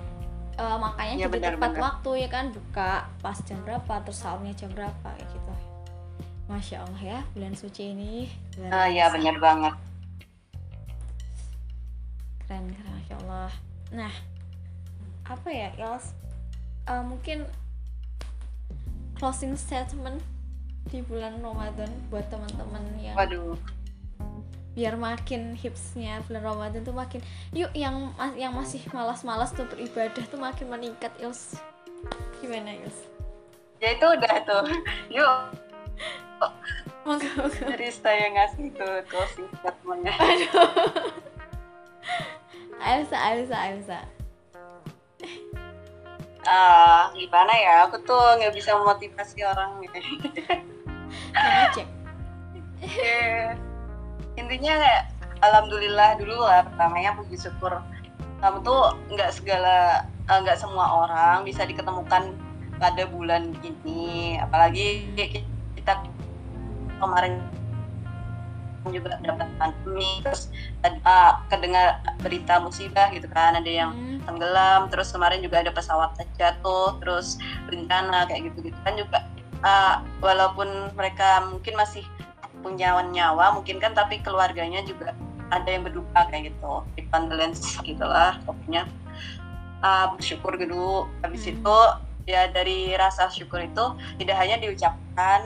uh, 0.59 0.77
makanya 0.79 1.15
ya, 1.15 1.27
jadi 1.31 1.57
tepat 1.57 1.75
waktu 1.79 2.11
ya 2.25 2.29
kan? 2.29 2.45
Buka 2.51 3.09
pas 3.23 3.39
jam 3.45 3.59
berapa 3.63 3.95
terus 4.03 4.19
sahurnya 4.23 4.55
jam 4.55 4.71
berapa 4.73 4.95
kayak 5.05 5.29
gitu. 5.33 5.53
Masya 6.45 6.85
Allah 6.85 7.03
ya 7.03 7.19
bulan 7.33 7.55
suci 7.57 7.97
ini. 7.97 8.29
Ah 8.69 8.87
ya 8.91 9.09
benar 9.09 9.37
banget. 9.41 9.75
Keren 12.45 12.69
keren 12.75 12.93
masya 13.01 13.15
Allah. 13.25 13.51
Nah 13.95 14.15
apa 15.25 15.49
ya 15.49 15.73
Yos 15.81 16.13
uh, 16.85 17.01
mungkin 17.01 17.49
closing 19.17 19.57
statement 19.57 20.21
di 20.93 21.01
bulan 21.01 21.41
Ramadan 21.41 21.89
buat 22.13 22.29
teman-teman 22.29 22.85
yang 23.01 23.17
Waduh. 23.17 23.57
Biar 24.75 24.99
makin 24.99 25.55
hipsnya 25.55 26.23
bulan 26.27 26.43
Ramadan 26.43 26.83
tuh 26.83 26.95
makin 26.95 27.23
yuk 27.55 27.71
yang 27.75 28.11
yang 28.35 28.51
masih 28.51 28.83
malas-malas 28.91 29.55
tuh 29.55 29.67
beribadah 29.71 30.23
tuh 30.27 30.39
makin 30.39 30.67
meningkat 30.67 31.15
Yos 31.23 31.59
gimana 32.43 32.75
Yos 32.75 32.99
ya 33.83 33.95
itu 33.95 34.07
udah 34.07 34.35
tuh. 34.49 34.65
Yuk. 35.13 35.37
Jadi 37.61 37.89
saya 37.93 38.33
ngasih 38.33 38.73
tuh 38.73 39.05
closing 39.13 39.45
statementnya 39.61 40.13
aduh 40.17 40.89
Elsa 42.97 43.19
Elsa 43.37 43.59
Elsa 43.69 44.01
uh, 46.49 47.13
gimana 47.13 47.53
ya? 47.57 47.75
Aku 47.89 48.01
tuh 48.05 48.41
nggak 48.41 48.55
bisa 48.57 48.77
memotivasi 48.77 49.45
orang 49.45 49.81
gitu 49.85 49.99
cek 51.75 51.89
yeah. 52.85 53.57
Intinya 54.35 54.75
alhamdulillah 55.45 56.17
dulu 56.19 56.45
lah 56.45 56.65
pertamanya 56.67 57.15
puji 57.19 57.37
syukur. 57.37 57.81
Kamu 58.41 58.61
tuh 58.61 58.99
nggak 59.13 59.31
segala 59.33 60.05
eh, 60.29 60.39
nggak 60.45 60.59
uh, 60.59 60.61
semua 60.61 60.87
orang 61.07 61.49
bisa 61.49 61.65
diketemukan 61.65 62.35
pada 62.77 63.03
bulan 63.09 63.55
ini. 63.65 64.37
Apalagi 64.41 65.09
kita 65.79 66.05
kemarin 67.01 67.41
juga 68.93 69.17
dapat 69.25 69.49
pandemi 69.57 70.21
terus 70.21 70.53
uh, 70.85 71.41
kedengar 71.49 72.05
berita 72.21 72.61
musibah 72.61 73.09
gitu 73.17 73.29
kan. 73.33 73.57
Ada 73.57 73.71
yang 73.71 73.91
hmm. 73.97 74.29
tenggelam 74.29 74.93
terus 74.93 75.09
kemarin 75.09 75.41
juga 75.41 75.65
ada 75.65 75.73
pesawat 75.73 76.13
jatuh 76.37 77.01
terus 77.01 77.41
bencana 77.69 78.29
kayak 78.29 78.53
gitu 78.53 78.73
gitu 78.73 78.79
kan 78.85 78.95
juga. 78.97 79.19
Uh, 79.65 80.05
walaupun 80.21 80.93
mereka 80.93 81.49
mungkin 81.49 81.73
masih 81.81 82.05
punya 82.61 82.97
nyawa 83.01 83.57
mungkin 83.57 83.81
kan 83.83 83.93
tapi 83.97 84.21
keluarganya 84.23 84.85
juga 84.87 85.17
ada 85.53 85.69
yang 85.69 85.85
berduka 85.85 86.27
kayak 86.31 86.55
gitu 86.55 86.73
di 86.97 87.03
condolence 87.11 87.79
gitulah 87.85 88.41
pokoknya 88.47 88.89
uh, 89.85 90.13
bersyukur 90.17 90.57
dulu 90.57 91.07
habis 91.21 91.45
hmm. 91.45 91.59
itu 91.59 91.79
ya 92.25 92.49
dari 92.49 92.97
rasa 92.97 93.29
syukur 93.29 93.61
itu 93.61 93.85
tidak 94.17 94.37
hanya 94.41 94.57
diucapkan 94.57 95.45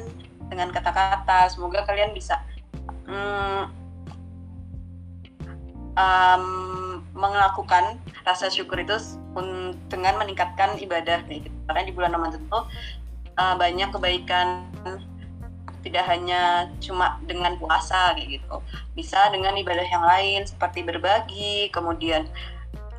dengan 0.49 0.71
kata-kata 0.71 1.51
semoga 1.51 1.83
kalian 1.85 2.14
bisa 2.14 2.38
hmm, 3.11 3.66
um, 5.99 6.44
melakukan 7.18 7.99
rasa 8.23 8.47
syukur 8.47 8.79
itu 8.79 8.94
dengan 9.90 10.14
meningkatkan 10.23 10.79
ibadah 10.79 11.27
kayak 11.27 11.51
gitu. 11.51 11.57
Karena 11.66 11.83
di 11.83 11.92
bulan 11.92 12.14
Ramadan 12.14 12.42
itu 12.47 12.61
uh, 13.38 13.55
banyak 13.59 13.88
kebaikan 13.90 14.71
tidak 15.88 16.05
hanya 16.05 16.68
cuma 16.85 17.16
dengan 17.24 17.57
puasa 17.57 18.12
kayak 18.12 18.38
gitu. 18.38 18.61
Bisa 18.92 19.33
dengan 19.33 19.57
ibadah 19.57 19.88
yang 19.88 20.05
lain 20.05 20.44
seperti 20.44 20.85
berbagi, 20.85 21.72
kemudian 21.72 22.29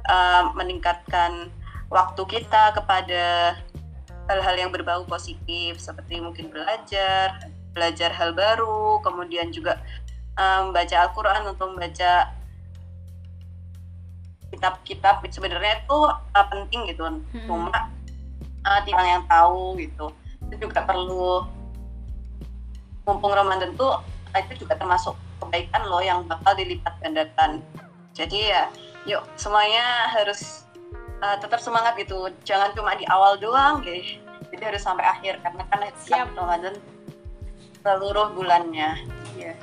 uh, 0.09 0.49
meningkatkan 0.57 1.53
waktu 1.93 2.21
kita 2.25 2.73
kepada 2.73 3.53
hal-hal 4.29 4.55
yang 4.57 4.73
berbau 4.73 5.05
positif 5.05 5.77
seperti 5.77 6.17
mungkin 6.17 6.49
belajar, 6.49 7.49
belajar 7.77 8.09
hal 8.09 8.33
baru, 8.33 9.01
kemudian 9.05 9.53
juga 9.53 9.77
um, 10.37 10.73
baca 10.73 10.95
Al-Quran 11.05 11.53
untuk 11.53 11.77
membaca 11.77 12.33
kitab-kitab 14.49 15.21
sebenarnya 15.29 15.85
itu 15.85 15.97
uh, 16.09 16.45
penting 16.49 16.89
gitu, 16.89 17.05
hmm. 17.05 17.45
cuma 17.45 17.93
uh, 18.65 18.81
tidak 18.81 19.05
yang 19.05 19.25
tahu 19.29 19.77
gitu. 19.77 20.09
Itu 20.49 20.65
juga 20.65 20.81
perlu 20.89 21.45
mumpung 23.09 23.33
Ramadan 23.33 23.73
tuh 23.73 23.97
itu 24.37 24.61
juga 24.61 24.77
termasuk 24.77 25.17
kebaikan 25.41 25.89
loh 25.89 25.99
yang 26.05 26.21
bakal 26.29 26.53
dilipat 26.53 26.93
gandakan. 27.01 27.65
Jadi 28.13 28.53
ya, 28.53 28.69
yuk 29.09 29.25
semuanya 29.33 30.13
harus 30.13 30.69
uh, 31.25 31.33
tetap 31.41 31.57
semangat 31.57 31.97
gitu. 31.97 32.29
Jangan 32.45 32.77
cuma 32.77 32.93
di 32.93 33.09
awal 33.09 33.41
doang, 33.41 33.81
gitu. 33.81 34.21
Jadi 34.53 34.63
harus 34.69 34.85
sampai 34.85 35.05
akhir 35.05 35.41
karena 35.41 35.63
kan 35.69 35.79
Siap. 36.05 36.37
Ramadan 36.37 36.77
seluruh 37.79 38.35
bulannya 38.35 38.99
iya 39.39 39.55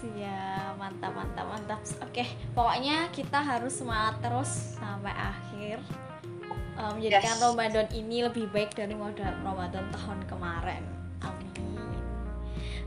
siap 0.00 0.72
mantap 0.80 1.12
mantap 1.12 1.46
mantap 1.48 1.80
oke 2.00 2.24
pokoknya 2.56 3.12
kita 3.12 3.38
harus 3.38 3.76
semangat 3.76 4.16
terus 4.24 4.78
sampai 4.80 5.12
akhir 5.12 5.76
um, 6.80 6.96
menjadikan 6.96 7.36
yes. 7.36 7.42
Ramadan 7.44 7.86
ini 7.92 8.24
lebih 8.24 8.48
baik 8.48 8.72
dari 8.72 8.96
modal 8.96 9.28
Ramadan 9.44 9.84
tahun 9.92 10.18
kemarin 10.24 10.97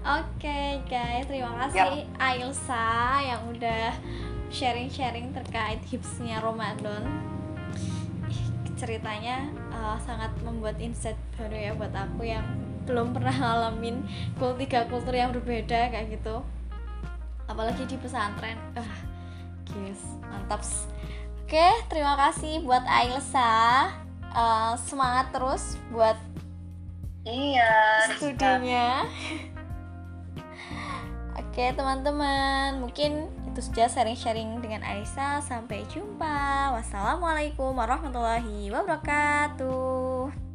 okay, 0.05 0.81
guys 0.89 1.29
terima 1.29 1.53
kasih 1.65 2.05
yep. 2.05 2.17
Ailsa 2.17 3.21
yang 3.21 3.41
udah 3.53 3.93
sharing-sharing 4.49 5.29
terkait 5.29 5.79
hipsnya 5.85 6.41
Ramadan. 6.41 7.05
Ceritanya 8.75 9.45
uh, 9.69 9.97
sangat 10.01 10.33
membuat 10.41 10.81
insight 10.81 11.17
baru 11.37 11.53
ya 11.53 11.71
buat 11.77 11.93
aku 11.93 12.25
yang 12.25 12.45
belum 12.89 13.13
pernah 13.13 13.33
ngalamin 13.41 14.01
kul 14.41 14.57
tiga 14.57 14.89
kultur 14.89 15.13
yang 15.13 15.29
berbeda 15.29 15.93
kayak 15.93 16.17
gitu. 16.17 16.41
Apalagi 17.45 17.85
di 17.85 17.95
pesantren. 18.01 18.57
Uh, 18.73 18.95
guys 19.69 20.01
mantap. 20.25 20.65
Oke 21.45 21.67
terima 21.93 22.17
kasih 22.17 22.65
buat 22.65 22.83
Ailsa. 22.89 23.93
Uh, 24.31 24.79
semangat 24.87 25.35
terus 25.35 25.75
buat 25.91 26.15
iya 27.27 28.07
studinya 28.15 29.03
oke 31.51 31.75
teman-teman. 31.75 32.79
Mungkin 32.79 33.27
itu 33.51 33.59
saja 33.59 33.91
sharing-sharing 33.91 34.63
dengan 34.63 34.87
Aisyah 34.87 35.43
sampai 35.43 35.83
jumpa. 35.91 36.71
Wassalamualaikum 36.79 37.75
warahmatullahi 37.75 38.71
wabarakatuh 38.71 40.50